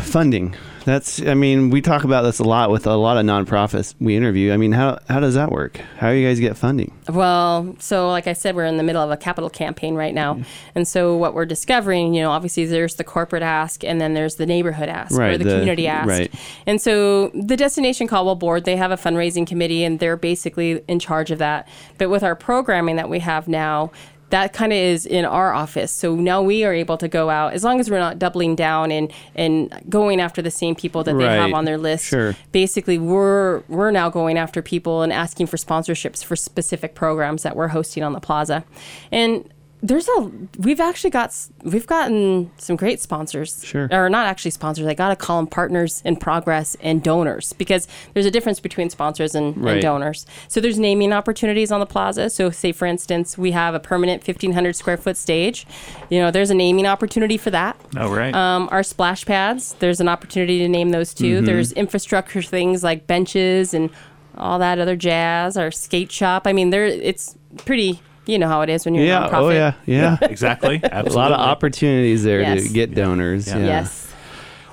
funding. 0.03 0.55
That's. 0.85 1.21
I 1.21 1.33
mean, 1.33 1.71
we 1.71 1.81
talk 1.81 2.03
about 2.03 2.21
this 2.21 2.39
a 2.39 2.43
lot 2.43 2.69
with 2.69 2.85
a 2.87 2.95
lot 2.95 3.17
of 3.17 3.25
nonprofits 3.25 3.95
we 3.99 4.15
interview. 4.15 4.53
I 4.53 4.57
mean, 4.57 4.71
how 4.71 4.99
how 5.09 5.19
does 5.19 5.33
that 5.33 5.51
work? 5.51 5.77
How 5.97 6.11
do 6.11 6.15
you 6.15 6.27
guys 6.27 6.39
get 6.39 6.55
funding? 6.55 6.93
Well, 7.09 7.75
so 7.79 8.07
like 8.09 8.27
I 8.27 8.33
said, 8.33 8.55
we're 8.55 8.65
in 8.65 8.77
the 8.77 8.83
middle 8.83 9.01
of 9.01 9.11
a 9.11 9.17
capital 9.17 9.49
campaign 9.49 9.95
right 9.95 10.13
now. 10.13 10.39
And 10.73 10.87
so 10.87 11.15
what 11.15 11.33
we're 11.33 11.45
discovering, 11.45 12.13
you 12.13 12.21
know, 12.21 12.31
obviously 12.31 12.65
there's 12.65 12.95
the 12.95 13.03
corporate 13.03 13.43
ask 13.43 13.83
and 13.83 13.99
then 13.99 14.13
there's 14.13 14.35
the 14.35 14.45
neighborhood 14.45 14.89
ask 14.89 15.11
or 15.13 15.37
the, 15.37 15.43
the- 15.43 15.49
community 15.51 15.87
ask. 15.87 16.07
right. 16.07 16.33
And 16.65 16.81
so 16.81 17.29
the 17.29 17.57
Destination 17.57 18.07
Caldwell 18.07 18.35
Board, 18.35 18.65
they 18.65 18.75
have 18.75 18.91
a 18.91 18.97
fundraising 18.97 19.45
committee 19.45 19.83
and 19.83 19.99
they're 19.99 20.17
basically 20.17 20.83
in 20.87 20.99
charge 20.99 21.31
of 21.31 21.39
that. 21.39 21.67
But 21.97 22.09
with 22.09 22.23
our 22.23 22.35
programming 22.35 22.95
that 22.95 23.09
we 23.09 23.19
have 23.19 23.47
now, 23.47 23.91
that 24.29 24.53
kind 24.53 24.71
of 24.73 24.77
is 24.77 25.05
in 25.05 25.25
our 25.25 25.53
office. 25.53 25.91
So 25.91 26.15
now 26.15 26.41
we 26.41 26.63
are 26.63 26.73
able 26.73 26.97
to 26.97 27.07
go 27.07 27.29
out 27.29 27.53
as 27.53 27.63
long 27.63 27.79
as 27.79 27.89
we're 27.89 27.99
not 27.99 28.19
doubling 28.19 28.55
down 28.55 28.91
and 28.91 29.11
and 29.35 29.71
going 29.87 30.19
after 30.19 30.41
the 30.41 30.51
same 30.51 30.75
people 30.75 31.03
that 31.03 31.17
they 31.17 31.25
have 31.25 31.53
on 31.53 31.65
their 31.65 31.77
list. 31.77 32.05
Sure. 32.05 32.35
Basically, 32.51 32.97
we're 32.97 33.59
we're 33.67 33.91
now 33.91 34.09
going 34.09 34.37
after 34.37 34.61
people 34.61 35.03
and 35.03 35.13
asking 35.13 35.47
for 35.47 35.57
sponsorships 35.57 36.23
for 36.23 36.35
specific 36.35 36.95
programs 36.95 37.43
that 37.43 37.55
we're 37.55 37.69
hosting 37.69 38.03
on 38.03 38.13
the 38.13 38.21
plaza, 38.21 38.63
and. 39.11 39.49
There's 39.87 40.07
a 40.09 40.31
we've 40.57 40.79
actually 40.79 41.11
got 41.11 41.31
we've 41.63 41.85
gotten 41.85 42.49
some 42.57 42.75
great 42.75 42.99
sponsors 42.99 43.63
Sure. 43.63 43.87
or 43.91 44.09
not 44.09 44.25
actually 44.25 44.49
sponsors 44.51 44.87
I 44.87 44.95
gotta 44.95 45.15
call 45.15 45.37
them 45.37 45.45
partners 45.47 46.01
in 46.03 46.15
progress 46.15 46.75
and 46.81 47.03
donors 47.03 47.53
because 47.53 47.87
there's 48.13 48.25
a 48.25 48.31
difference 48.31 48.59
between 48.59 48.89
sponsors 48.89 49.35
and, 49.35 49.55
Right. 49.55 49.73
and 49.73 49.81
donors 49.83 50.25
so 50.47 50.59
there's 50.59 50.79
naming 50.79 51.13
opportunities 51.13 51.71
on 51.71 51.79
the 51.79 51.85
plaza 51.85 52.31
so 52.31 52.49
say 52.49 52.71
for 52.71 52.85
instance 52.87 53.37
we 53.37 53.51
have 53.51 53.75
a 53.75 53.79
permanent 53.79 54.25
1500 54.27 54.75
square 54.75 54.97
foot 54.97 55.17
stage 55.17 55.67
you 56.09 56.19
know 56.19 56.31
there's 56.31 56.49
a 56.49 56.55
naming 56.55 56.87
opportunity 56.87 57.37
for 57.37 57.51
that 57.51 57.79
Oh, 57.95 58.11
right. 58.11 58.33
um, 58.33 58.67
our 58.71 58.81
splash 58.81 59.23
pads 59.25 59.73
there's 59.79 59.99
an 59.99 60.07
opportunity 60.09 60.57
to 60.59 60.67
name 60.67 60.89
those 60.89 61.13
too 61.13 61.37
Mm-hmm. 61.37 61.45
there's 61.45 61.71
infrastructure 61.73 62.41
things 62.41 62.83
like 62.83 63.05
benches 63.05 63.73
and 63.73 63.91
all 64.35 64.57
that 64.57 64.79
other 64.79 64.95
jazz 64.95 65.57
our 65.57 65.69
skate 65.69 66.11
shop 66.11 66.47
i 66.47 66.53
mean 66.53 66.71
there 66.71 66.85
it's 66.85 67.37
pretty 67.65 68.01
you 68.25 68.39
know 68.39 68.47
how 68.47 68.61
it 68.61 68.69
is 68.69 68.85
when 68.85 68.95
you're 68.95 69.03
a 69.03 69.07
Yeah. 69.07 69.27
Oh, 69.27 69.29
nonprofit 69.29 69.41
Oh 69.41 69.49
yeah. 69.49 69.73
Yeah. 69.85 70.17
exactly. 70.21 70.81
A 70.91 71.03
lot 71.03 71.31
of 71.31 71.39
opportunities 71.39 72.23
there 72.23 72.41
Yes. 72.41 72.67
to 72.67 72.73
get 72.73 72.93
donors. 72.93 73.47
Yeah. 73.47 73.59
yes 73.59 74.13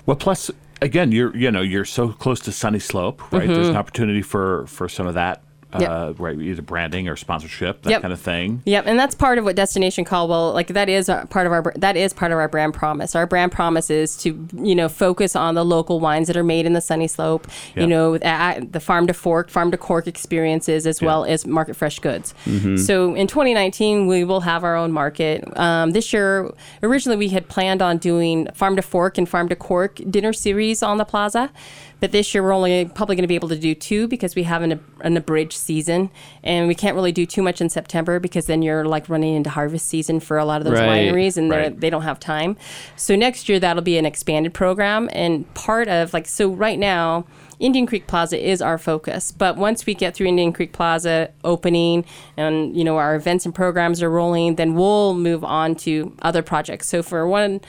Well, 0.07 0.17
plus 0.17 0.51
again, 0.83 1.13
you're 1.13 1.35
you 1.37 1.51
know 1.51 1.63
you're 1.63 1.85
so 1.85 2.09
close 2.09 2.41
to 2.41 2.53
Sunny 2.53 2.79
Slope, 2.79 3.23
right? 3.33 3.47
There's 3.47 3.59
an 3.59 3.65
mm-hmm. 3.65 3.77
opportunity 3.77 4.23
for 4.23 4.67
for 4.67 4.89
some 4.89 5.07
of 5.07 5.15
that, 5.15 5.43
uh, 5.73 5.79
Mm-hmm. 5.79 6.09
Yep. 6.11 6.15
right? 6.21 6.39
Either 6.39 6.63
branding 6.63 7.09
or 7.09 7.17
sponsorship, 7.17 7.83
that 7.83 7.91
Yep. 7.91 8.03
kind 8.03 8.13
of 8.13 8.21
thing. 8.21 8.63
Yep, 8.67 8.85
and 8.87 8.99
that's 8.99 9.15
part 9.15 9.39
of 9.39 9.45
what 9.45 9.57
Destination 9.57 10.05
Caldwell 10.05 10.53
like. 10.53 10.69
That 10.69 10.89
is 10.89 11.11
part 11.31 11.47
of 11.47 11.53
our 11.53 11.73
that 11.77 11.97
is 11.97 12.13
part 12.13 12.33
of 12.33 12.39
our 12.39 12.49
brand 12.49 12.75
promise. 12.75 13.15
Our 13.17 13.27
brand 13.27 13.53
promise 13.53 13.91
is 13.91 14.17
to 14.19 14.47
you 14.57 14.75
know 14.75 14.89
focus 14.89 15.35
on 15.37 15.55
the 15.55 15.65
local 15.65 16.01
wines 16.01 16.27
that 16.29 16.37
are 16.37 16.45
made 16.45 16.67
in 16.67 16.73
the 16.73 16.81
Sunny 16.81 17.09
Slope. 17.09 17.47
Yeah. 17.75 17.83
You 17.83 17.87
know, 17.89 18.19
the 18.19 18.81
farm 18.81 19.07
to 19.07 19.15
fork, 19.15 19.49
farm 19.51 19.71
to 19.71 19.77
cork 19.77 20.07
experiences, 20.07 20.87
as 20.87 21.01
well 21.01 21.25
as 21.25 21.47
market 21.47 21.77
fresh 21.77 21.99
goods. 21.99 22.35
So 22.77 23.15
in 23.15 23.27
2019, 23.27 24.07
we 24.07 24.25
will 24.25 24.41
have 24.43 24.65
our 24.65 24.77
own 24.77 24.93
market. 24.93 25.45
Um, 25.59 25.93
this 25.93 26.13
year, 26.13 26.53
originally 26.83 27.17
we 27.17 27.29
had 27.29 27.49
planned 27.49 27.83
on 27.83 27.99
doing 27.99 28.49
farm 28.55 28.77
to 28.77 28.83
fork 28.83 29.19
and 29.19 29.29
farm 29.29 29.49
to 29.49 29.57
cork 29.57 30.01
dinner 30.11 30.33
series 30.33 30.83
on 30.83 30.99
the 30.99 31.05
plaza. 31.05 31.51
But 32.03 32.11
this 32.11 32.35
year 32.35 32.43
we're 32.43 32.53
only 32.53 32.85
probably 32.87 33.15
going 33.15 33.23
to 33.23 33.29
be 33.29 33.37
able 33.37 33.51
to 33.51 33.57
do 33.57 33.77
two 33.77 34.09
because 34.09 34.35
we 34.35 34.43
have 34.43 34.63
an, 34.63 34.85
an 35.03 35.17
abridged 35.17 35.53
season, 35.53 36.11
and 36.43 36.67
we 36.67 36.75
can't 36.75 36.97
really 36.97 37.13
do 37.13 37.25
too 37.25 37.43
much 37.43 37.61
in 37.61 37.69
September 37.69 38.19
because 38.19 38.47
then 38.47 38.61
you're 38.61 38.85
like 38.85 39.09
running 39.09 39.37
into 39.37 39.51
harvest 39.51 39.87
season 39.87 40.19
for 40.19 40.37
a 40.37 40.45
lot 40.45 40.61
of 40.61 40.65
those 40.65 40.81
Right, 40.81 41.13
wineries, 41.13 41.37
and 41.37 41.49
right. 41.49 41.81
they 41.81 41.91
don't 41.91 42.03
have 42.03 42.19
time. 42.19 42.57
So 42.97 43.15
next 43.15 43.49
year 43.49 43.61
that'll 43.61 43.85
be 43.85 43.99
an 43.99 44.05
expanded 44.05 44.53
program, 44.53 45.11
and 45.13 45.55
part 45.55 45.87
of 45.87 46.13
like 46.13 46.27
so 46.27 46.51
right 46.51 46.79
now. 46.79 47.25
Indian 47.61 47.87
Creek 47.87 48.09
Plaza 48.09 48.45
is 48.45 48.61
our 48.61 48.77
focus, 48.77 49.31
but 49.31 49.57
once 49.57 49.87
we 49.87 49.95
get 49.95 50.17
through 50.17 50.27
Indian 50.27 50.53
Creek 50.53 50.73
Plaza 50.73 51.31
opening 51.45 52.05
and 52.37 52.77
you 52.77 52.83
know 52.83 52.97
our 52.97 53.15
events 53.15 53.47
and 53.47 53.55
programs 53.55 54.03
are 54.03 54.11
rolling, 54.11 54.57
then 54.57 54.75
we'll 54.75 55.15
move 55.15 55.45
on 55.45 55.77
to 55.77 56.13
other 56.23 56.43
projects. 56.43 56.89
So 56.89 57.05
for 57.05 57.25
one, 57.29 57.61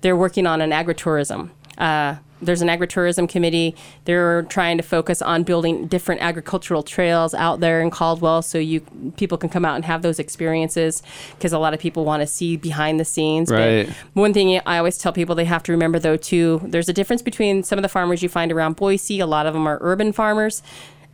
they're 0.00 0.16
working 0.16 0.46
on 0.46 0.62
an 0.62 0.70
agritourism. 0.70 1.50
Uh, 1.78 2.16
there's 2.40 2.60
an 2.60 2.66
agritourism 2.66 3.28
committee. 3.28 3.76
They're 4.04 4.42
trying 4.42 4.76
to 4.76 4.82
focus 4.82 5.22
on 5.22 5.44
building 5.44 5.86
different 5.86 6.22
agricultural 6.22 6.82
trails 6.82 7.34
out 7.34 7.60
there 7.60 7.80
in 7.80 7.90
Caldwell, 7.90 8.42
so 8.42 8.58
you 8.58 8.80
people 9.16 9.38
can 9.38 9.48
come 9.48 9.64
out 9.64 9.76
and 9.76 9.84
have 9.84 10.02
those 10.02 10.18
experiences. 10.18 11.04
Because 11.36 11.52
a 11.52 11.58
lot 11.60 11.72
of 11.72 11.78
people 11.78 12.04
want 12.04 12.20
to 12.20 12.26
see 12.26 12.56
behind 12.56 12.98
the 12.98 13.04
scenes. 13.04 13.48
But 13.48 13.86
Right. 13.86 13.88
one 14.14 14.34
thing 14.34 14.60
I 14.66 14.78
always 14.78 14.98
tell 14.98 15.12
people 15.12 15.36
they 15.36 15.44
have 15.44 15.62
to 15.62 15.72
remember 15.72 16.00
though 16.00 16.16
too, 16.16 16.60
there's 16.64 16.88
a 16.88 16.92
difference 16.92 17.22
between 17.22 17.62
some 17.62 17.78
of 17.78 17.82
the 17.84 17.88
farmers 17.88 18.24
you 18.24 18.28
find 18.28 18.50
around 18.50 18.74
Boise. 18.74 19.20
A 19.20 19.26
lot 19.26 19.46
of 19.46 19.54
them 19.54 19.68
are 19.68 19.78
urban 19.80 20.12
farmers. 20.12 20.62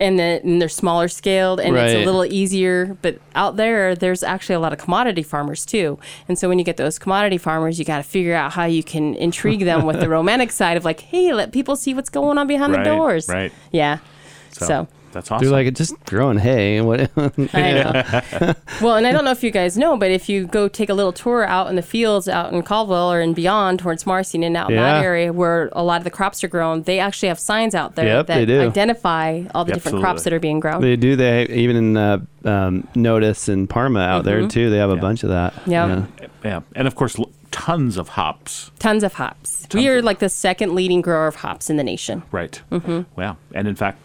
And, 0.00 0.16
the, 0.16 0.40
and 0.44 0.62
they're 0.62 0.68
smaller 0.68 1.08
scaled 1.08 1.58
and 1.58 1.76
it's 1.76 1.92
a 1.92 2.04
little 2.06 2.24
easier. 2.24 2.96
But 3.02 3.18
out 3.34 3.56
there, 3.56 3.96
there's 3.96 4.22
actually 4.22 4.54
a 4.54 4.60
lot 4.60 4.72
of 4.72 4.78
commodity 4.78 5.24
farmers 5.24 5.66
too. 5.66 5.98
And 6.28 6.38
so 6.38 6.48
when 6.48 6.60
you 6.60 6.64
get 6.64 6.76
those 6.76 7.00
commodity 7.00 7.36
farmers, 7.36 7.80
you 7.80 7.84
got 7.84 7.96
to 7.96 8.04
figure 8.04 8.34
out 8.34 8.52
how 8.52 8.64
you 8.64 8.84
can 8.84 9.16
intrigue 9.16 9.64
them 9.64 9.84
with 9.86 9.98
the 9.98 10.08
romantic 10.18 10.52
side 10.52 10.76
of 10.76 10.84
like, 10.84 11.00
hey, 11.00 11.32
let 11.32 11.50
people 11.52 11.74
see 11.74 11.94
what's 11.94 12.10
going 12.10 12.38
on 12.38 12.46
behind 12.46 12.74
Right, 12.74 12.84
the 12.84 12.90
doors. 12.90 13.28
right. 13.28 13.52
Yeah. 13.72 13.98
So, 14.50 14.66
So. 14.66 14.88
That's 15.12 15.30
awesome. 15.30 15.44
They're 15.46 15.64
like 15.64 15.74
just 15.74 15.98
growing 16.04 16.38
hay 16.38 16.76
and 16.76 16.86
what? 16.86 17.10
I 17.54 17.72
know. 17.72 18.54
well, 18.82 18.96
and 18.96 19.06
I 19.06 19.12
don't 19.12 19.24
know 19.24 19.30
if 19.30 19.42
you 19.42 19.50
guys 19.50 19.76
know, 19.76 19.96
but 19.96 20.10
if 20.10 20.28
you 20.28 20.46
go 20.46 20.68
take 20.68 20.88
a 20.88 20.94
little 20.94 21.12
tour 21.12 21.44
out 21.44 21.68
in 21.68 21.76
the 21.76 21.82
fields, 21.82 22.28
out 22.28 22.52
in 22.52 22.62
Caldwell 22.62 23.12
or 23.12 23.20
and 23.20 23.34
beyond 23.34 23.78
towards 23.80 24.06
Marsing 24.06 24.44
and 24.44 24.56
out 24.56 24.70
in 24.70 24.76
that 24.76 25.04
area 25.04 25.32
where 25.32 25.70
a 25.72 25.82
lot 25.82 25.98
of 25.98 26.04
the 26.04 26.10
crops 26.10 26.42
are 26.44 26.48
grown, 26.48 26.82
they 26.82 26.98
actually 26.98 27.28
have 27.28 27.38
signs 27.38 27.74
out 27.74 27.94
there 27.96 28.06
Yep, 28.06 28.26
that 28.26 28.48
identify 28.50 29.44
all 29.54 29.64
the 29.64 29.72
different 29.72 30.00
crops 30.00 30.24
that 30.24 30.32
are 30.32 30.40
being 30.40 30.60
grown. 30.60 30.80
they 30.80 30.96
do. 30.96 31.16
They 31.16 31.46
even 31.46 31.76
in 31.76 31.96
uh, 31.96 32.18
um, 32.44 32.86
Notus 32.94 33.48
and 33.48 33.68
Parma 33.68 34.00
out 34.00 34.24
there 34.24 34.46
too. 34.48 34.70
They 34.70 34.78
have 34.78 34.90
a 34.90 34.96
bunch 34.96 35.22
of 35.22 35.30
that. 35.30 35.54
Yeah. 35.66 36.06
yeah, 36.44 36.60
and 36.74 36.86
of 36.86 36.94
course, 36.94 37.16
tons 37.50 37.96
of 37.96 38.10
hops. 38.10 38.70
Tons 38.78 39.02
of 39.02 39.14
hops. 39.14 39.66
we 39.74 39.88
are 39.88 40.02
like 40.02 40.18
the 40.18 40.28
second 40.28 40.74
leading 40.74 41.00
grower 41.00 41.26
of 41.26 41.36
hops 41.36 41.70
in 41.70 41.76
the 41.76 41.84
nation. 41.84 42.22
Right. 42.30 42.60
Mm-hmm. 42.70 43.02
Wow. 43.20 43.36
And 43.54 43.66
in 43.68 43.74
fact, 43.74 43.98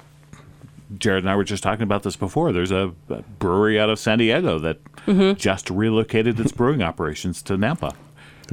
Jared 0.97 1.23
and 1.23 1.29
I 1.29 1.35
were 1.35 1.43
just 1.43 1.63
talking 1.63 1.83
about 1.83 2.03
this 2.03 2.15
before. 2.15 2.51
There's 2.51 2.71
a, 2.71 2.93
a 3.09 3.21
brewery 3.39 3.79
out 3.79 3.89
of 3.89 3.99
San 3.99 4.17
Diego 4.19 4.59
that 4.59 4.79
Mm-hmm. 5.05 5.37
just 5.37 5.69
relocated 5.69 6.39
its 6.39 6.53
brewing 6.53 6.81
operations 6.81 7.41
to 7.43 7.57
Nampa. 7.57 7.93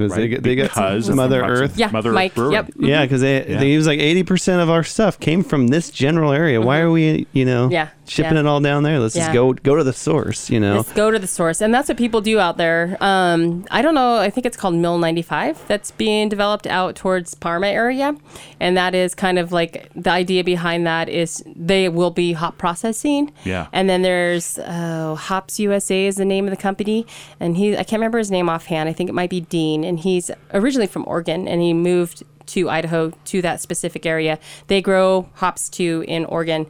'Cause 0.09 0.17
they, 0.17 0.23
right? 0.23 0.31
get- 0.31 0.43
they 0.43 0.55
got 0.55 0.65
Because 0.71 1.07
some 1.07 1.17
Mother 1.17 1.41
Mother- 1.43 1.53
Earth. 1.65 1.77
Yeah, 1.77 1.91
Mother 1.91 2.11
Earth 2.11 2.15
Mike. 2.15 2.35
Brewing. 2.35 2.53
Yep. 2.53 2.71
Yeah, 2.79 3.03
because 3.03 3.21
they, 3.21 3.47
Yeah. 3.47 3.59
they 3.61 3.69
use 3.71 3.87
like 3.87 3.99
eighty 4.01 4.23
percent 4.23 4.61
of 4.63 4.71
our 4.71 4.83
stuff 4.85 5.19
came 5.21 5.43
from 5.43 5.69
this 5.69 5.91
general 5.91 6.33
area. 6.33 6.61
Why 6.61 6.81
are 6.81 6.91
we, 6.91 7.27
you 7.33 7.45
know, 7.45 7.65
Mm-hmm. 7.67 7.73
Yeah, 7.73 7.89
shipping 8.07 8.35
yeah. 8.35 8.41
it 8.41 8.47
all 8.47 8.61
down 8.61 8.83
there? 8.83 8.99
Let's 8.99 9.15
just 9.15 9.33
go 9.33 9.53
go 9.53 9.77
to 9.77 9.85
the 9.85 9.93
source. 9.93 10.49
You 10.51 10.61
know, 10.61 10.77
Let's 10.77 10.93
go 10.93 11.11
to 11.11 11.19
the 11.19 11.27
source. 11.27 11.61
And 11.61 11.73
that's 11.75 11.89
what 11.89 11.99
people 11.99 12.21
do 12.21 12.39
out 12.39 12.57
there. 12.57 12.97
Um, 13.01 13.65
I 13.71 13.83
don't 13.83 13.95
know. 13.95 14.17
I 14.17 14.31
think 14.31 14.47
it's 14.47 14.57
called 14.57 14.75
Mill 14.75 14.99
95 14.99 15.67
that's 15.69 15.91
being 15.93 16.29
developed 16.29 16.67
out 16.67 16.97
towards 16.97 17.35
Parma 17.35 17.69
area. 17.69 18.15
And 18.61 18.77
that 18.77 18.95
is 18.95 19.15
kind 19.15 19.39
of 19.39 19.53
like 19.53 19.89
the 19.95 20.11
idea 20.11 20.45
behind 20.45 20.87
that 20.87 21.09
is 21.09 21.43
they 21.57 21.89
will 21.89 22.11
be 22.11 22.33
hop 22.33 22.59
processing. 22.59 23.33
Yeah. 23.45 23.67
And 23.73 23.89
then 23.89 24.03
there's 24.03 24.59
uh, 24.59 25.15
Hops 25.15 25.59
USA 25.61 26.07
is 26.07 26.17
the 26.17 26.25
name 26.25 26.45
of 26.47 26.51
the 26.51 26.57
company. 26.57 27.07
And 27.41 27.57
he, 27.57 27.73
I 27.75 27.83
can't 27.85 28.01
remember 28.01 28.19
his 28.19 28.31
name 28.31 28.49
offhand. 28.49 28.89
I 28.89 28.93
think 28.93 29.09
it 29.11 29.13
might 29.15 29.31
be 29.31 29.41
Dean. 29.41 29.85
And 29.91 29.99
he's 29.99 30.31
originally 30.55 30.87
from 30.87 31.05
Oregon 31.09 31.49
and 31.49 31.61
he 31.61 31.75
moved 31.75 32.23
to 32.47 32.71
Idaho 32.71 33.11
to 33.25 33.43
that 33.43 33.61
specific 33.61 34.07
area. 34.07 34.39
They 34.69 34.81
grow 34.81 35.29
hops 35.35 35.69
too 35.69 36.05
in 36.07 36.25
Oregon. 36.27 36.67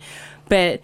But 0.49 0.81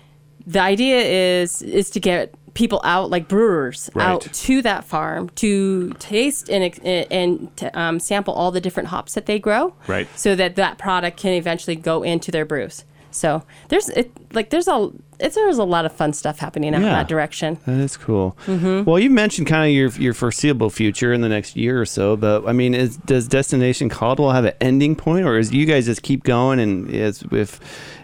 the 0.46 0.60
idea 0.60 0.98
is 0.98 1.62
is 1.62 1.88
to 1.90 1.98
get 2.00 2.34
people 2.52 2.80
out 2.84 3.08
like 3.10 3.26
brewers 3.26 3.88
Right. 3.94 4.06
out 4.06 4.20
to 4.20 4.62
that 4.62 4.84
farm 4.84 5.30
to 5.36 5.90
taste 5.98 6.50
and 6.50 6.62
and 6.84 7.70
um, 7.74 7.98
sample 8.00 8.34
all 8.34 8.50
the 8.50 8.60
different 8.60 8.88
hops 8.90 9.14
that 9.14 9.24
they 9.26 9.38
grow 9.38 9.74
Right. 9.86 10.06
so 10.14 10.36
that 10.36 10.56
that 10.56 10.76
product 10.78 11.16
can 11.18 11.32
eventually 11.32 11.76
go 11.76 12.02
into 12.02 12.30
their 12.30 12.44
brews 12.44 12.84
so 13.16 13.42
there's 13.68 13.88
it 13.90 14.10
like 14.34 14.50
there's 14.50 14.68
a 14.68 14.90
it's 15.18 15.34
there's 15.34 15.58
a 15.58 15.64
lot 15.64 15.86
of 15.86 15.92
fun 15.92 16.12
stuff 16.12 16.38
happening 16.38 16.74
out 16.74 16.78
in 16.82 16.86
Yeah. 16.86 16.90
that 16.90 17.08
direction 17.08 17.58
that 17.66 17.78
is 17.80 17.96
cool. 17.96 18.36
Mm-hmm. 18.46 18.84
Well, 18.88 18.98
you 18.98 19.08
mentioned 19.10 19.46
kind 19.46 19.68
of 19.70 19.74
your 19.74 19.88
your 20.02 20.14
foreseeable 20.14 20.70
future 20.70 21.12
in 21.12 21.22
the 21.22 21.28
next 21.28 21.56
year 21.56 21.80
or 21.80 21.86
so, 21.86 22.16
but 22.16 22.46
I 22.46 22.52
mean, 22.52 22.74
is, 22.74 22.98
does 22.98 23.26
Destination 23.26 23.88
Caldwell 23.88 24.32
have 24.32 24.44
an 24.44 24.54
ending 24.60 24.94
point, 24.94 25.24
or 25.26 25.38
is 25.38 25.52
you 25.52 25.64
guys 25.66 25.86
just 25.86 26.02
keep 26.02 26.22
going 26.24 26.60
and 26.60 26.90
is 26.90 27.24
if 27.32 27.58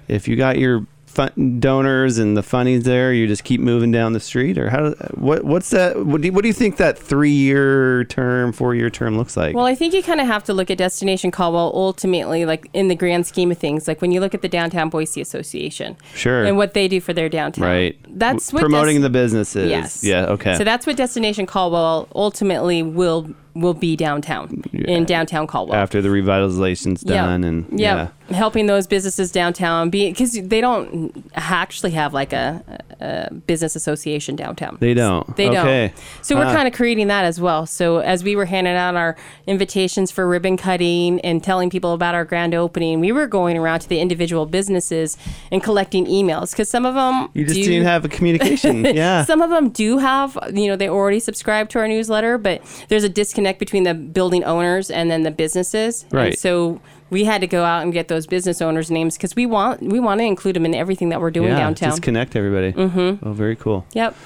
if 0.09 0.27
you 0.27 0.37
got 0.37 0.59
your 0.59 0.87
fun, 1.13 1.61
donors 1.61 2.19
and 2.19 2.37
the 2.37 2.43
funnies 2.43 2.85
there, 2.85 3.13
you 3.13 3.27
just 3.27 3.45
keep 3.45 3.61
moving 3.61 3.91
down 3.93 4.13
the 4.13 4.21
street, 4.21 4.59
or 4.59 4.71
how? 4.71 4.91
What 5.15 5.45
what's 5.45 5.71
that? 5.71 6.05
What 6.07 6.21
do 6.21 6.27
you, 6.29 6.33
what 6.33 6.43
do 6.43 6.49
you 6.49 6.55
think 6.55 6.77
that 6.79 6.99
three 6.99 7.31
year 7.31 8.05
term, 8.05 8.53
four 8.53 8.75
year 8.75 8.91
term 8.91 9.17
looks 9.17 9.37
like? 9.37 9.55
Well, 9.55 9.67
I 9.67 9.75
think 9.75 9.95
you 9.95 10.03
kind 10.03 10.21
of 10.21 10.27
have 10.27 10.45
to 10.45 10.55
look 10.55 10.71
at 10.71 10.79
Destination 10.79 11.31
Caldwell 11.31 11.71
ultimately, 11.75 12.45
like 12.45 12.69
in 12.73 12.89
the 12.89 12.95
grand 12.97 13.27
scheme 13.27 13.51
of 13.51 13.59
things. 13.59 13.87
Like 13.87 14.01
when 14.01 14.13
you 14.13 14.21
look 14.21 14.35
at 14.35 14.43
the 14.43 14.49
Downtown 14.49 14.89
Boise 14.91 15.21
Association, 15.21 15.97
Sure. 16.15 16.45
and 16.45 16.57
what 16.57 16.75
they 16.75 16.89
do 16.89 17.01
for 17.01 17.13
their 17.13 17.29
downtown, 17.29 17.65
right. 17.65 17.99
That's 18.09 18.53
what 18.53 18.61
promoting 18.61 18.97
Des- 18.97 19.03
the 19.03 19.11
businesses. 19.11 19.71
Yes. 19.71 20.03
Yeah. 20.05 20.27
Okay. 20.27 20.57
So 20.57 20.65
that's 20.65 20.87
what 20.87 20.97
Destination 20.97 21.47
Caldwell 21.47 22.09
ultimately 22.15 22.83
will 22.83 23.31
will 23.55 23.75
be 23.75 23.97
downtown 23.97 24.63
in 24.73 25.05
downtown 25.05 25.47
Caldwell. 25.47 25.77
after 25.79 26.01
the 26.01 26.09
revitalization's 26.09 27.03
Yep. 27.05 27.15
done 27.15 27.45
and 27.45 27.67
Yep. 27.79 28.13
helping 28.31 28.67
those 28.67 28.87
businesses 28.87 29.31
downtown 29.31 29.91
because 29.91 30.33
they 30.33 30.61
don't 30.61 31.13
actually 31.35 31.91
have 31.91 32.15
like 32.15 32.33
a 32.33 32.63
uh, 33.03 33.35
business 33.47 33.75
association 33.77 34.37
downtown. 34.37 34.79
They 34.81 34.95
don't. 34.95 35.37
They 35.37 35.49
Okay. 35.49 35.89
don't. 35.89 36.25
So 36.25 36.37
we're 36.37 36.45
kind 36.53 36.67
of 36.69 36.73
creating 36.73 37.09
that 37.09 37.25
as 37.25 37.41
well. 37.41 37.67
So 37.67 37.99
as 37.99 38.23
we 38.25 38.37
were 38.37 38.45
handing 38.47 38.75
out 38.75 38.95
our 38.95 39.17
invitations 39.47 40.11
for 40.11 40.27
ribbon 40.27 40.57
cutting 40.57 41.21
and 41.21 41.43
telling 41.43 41.69
people 41.69 41.93
about 41.93 42.15
our 42.15 42.25
grand 42.25 42.55
opening, 42.55 43.01
we 43.01 43.13
were 43.13 43.27
going 43.27 43.59
around 43.59 43.81
to 43.81 43.89
the 43.89 43.99
individual 43.99 44.47
businesses 44.47 45.19
and 45.51 45.63
collecting 45.63 46.07
emails 46.07 46.53
because 46.53 46.69
some 46.71 46.87
of 46.87 46.95
them 46.95 47.29
You 47.35 47.45
just 47.45 47.57
do, 47.57 47.65
didn't 47.65 47.85
have 47.87 48.05
a 48.05 48.09
communication. 48.09 48.85
yeah. 48.95 49.25
Some 49.25 49.43
of 49.43 49.51
them 49.51 49.71
do 49.71 49.99
have, 49.99 50.39
you 50.55 50.69
know, 50.69 50.77
they 50.77 50.89
already 50.89 51.21
subscribe 51.21 51.69
to 51.71 51.81
our 51.81 51.89
newsletter, 51.89 52.39
but 52.39 52.63
there's 52.89 53.05
a 53.05 53.09
disconnect 53.09 53.42
between 53.59 53.83
the 53.85 53.95
building 53.95 54.45
owners 54.45 54.91
and 54.91 55.11
then 55.11 55.23
the 55.23 55.31
businesses. 55.31 56.05
And 56.05 56.13
Right. 56.15 56.39
so 56.39 56.81
we 57.11 57.25
had 57.25 57.41
to 57.43 57.47
go 57.47 57.65
out 57.65 57.83
and 57.83 57.93
get 57.93 58.09
those 58.09 58.27
business 58.27 58.63
owners' 58.63 58.91
names 58.91 59.17
because 59.17 59.37
we 59.37 59.47
want 59.47 59.83
we 59.83 60.01
want 60.01 60.21
to 60.21 60.25
include 60.25 60.57
them 60.57 60.65
in 60.65 60.75
everything 60.75 61.11
that 61.11 61.21
we're 61.21 61.31
doing 61.31 61.49
yeah, 61.51 61.59
downtown. 61.59 61.91
Just 61.91 62.03
connect 62.03 62.37
everybody. 62.37 62.73
Mm-hmm. 62.73 63.27
Oh, 63.27 63.33
very 63.33 63.57
cool. 63.57 63.85
yep. 63.93 64.17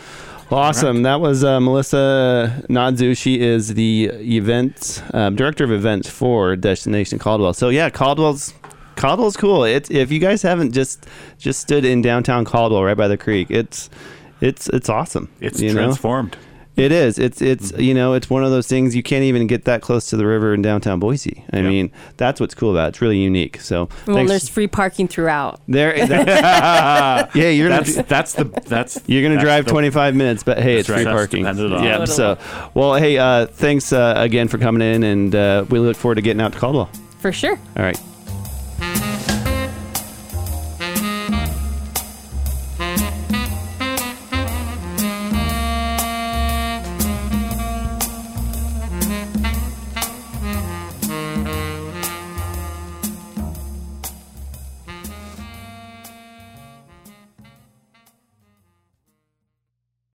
Well, 0.51 0.61
awesome. 0.61 1.03
That 1.03 1.21
was 1.21 1.43
uh, 1.43 1.59
Melissa 1.59 2.63
Nodzu. 2.69 3.17
She 3.19 3.41
is 3.41 3.75
the 3.75 4.05
events 4.05 5.03
um, 5.13 5.35
director 5.35 5.65
of 5.65 5.73
events 5.73 6.09
for 6.09 6.55
Destination 6.55 7.19
Caldwell. 7.19 7.53
So 7.53 7.69
yeah, 7.69 7.91
Caldwell's 7.91 8.55
Caldwell's 8.95 9.37
cool. 9.37 9.65
It's 9.65 9.91
if 9.91 10.13
you 10.13 10.21
guys 10.21 10.43
haven't 10.43 10.71
just 10.73 11.07
just 11.39 11.59
stood 11.61 11.85
in 11.85 12.01
downtown 12.01 12.45
Caldwell, 12.45 12.85
right 12.85 12.97
by 12.97 13.09
the 13.09 13.17
creek, 13.17 13.51
it's 13.51 13.91
it's 14.41 14.69
it's 14.69 14.89
awesome. 14.89 15.29
It's 15.41 15.61
you 15.61 15.75
know? 15.75 15.93
Transformed. 16.77 16.93
It 16.93 16.93
is. 16.93 17.19
It's 17.19 17.43
it's 17.43 17.73
you 17.79 17.95
know 17.95 18.13
it's 18.15 18.29
one 18.31 18.45
of 18.45 18.51
those 18.51 18.67
things 18.67 18.95
you 18.95 19.03
can't 19.03 19.25
even 19.25 19.47
get 19.47 19.65
that 19.65 19.81
close 19.83 20.07
to 20.11 20.17
the 20.17 20.27
river 20.27 20.55
in 20.55 20.63
downtown 20.63 21.01
Boise. 21.01 21.45
I 21.53 21.57
Yep. 21.59 21.67
mean 21.67 21.91
that's 22.17 22.41
what's 22.41 22.55
cool 22.55 22.71
about 22.71 22.87
it. 22.87 22.89
It's 22.91 23.01
really 23.01 23.19
unique. 23.19 23.61
So 23.61 23.89
Well, 24.07 24.17
thanks. 24.17 24.31
there's 24.31 24.49
free 24.49 24.67
parking 24.67 25.09
throughout. 25.09 25.61
there. 25.69 26.07
that- 26.07 27.31
yeah, 27.35 27.49
you're 27.49 27.69
gonna 27.69 27.83
That's 27.85 28.09
that's 28.09 28.33
the 28.35 28.45
that's 28.67 29.01
You're 29.07 29.23
gonna 29.23 29.37
that's 29.37 29.45
drive 29.45 29.65
the- 29.65 29.71
25 29.73 30.15
minutes, 30.15 30.43
but 30.43 30.59
hey, 30.59 30.77
it's 30.79 30.89
That's 30.89 30.99
free 31.01 31.07
right. 31.07 31.13
Parking. 31.17 31.45
Yeah. 31.45 31.53
Totally. 31.53 32.07
So, 32.07 32.39
well, 32.75 32.95
hey, 32.95 33.19
uh, 33.19 33.47
thanks 33.47 33.93
uh, 33.93 34.15
again 34.17 34.49
for 34.49 34.59
coming 34.59 34.83
in, 34.83 35.03
and 35.03 35.35
uh, 35.35 35.65
we 35.69 35.79
look 35.79 35.97
forward 35.97 36.17
to 36.17 36.23
getting 36.23 36.41
out 36.41 36.53
to 36.53 36.59
Caldwell. 36.59 36.91
For 37.21 37.33
sure. 37.33 37.59
All 37.77 37.83
right. 37.83 37.99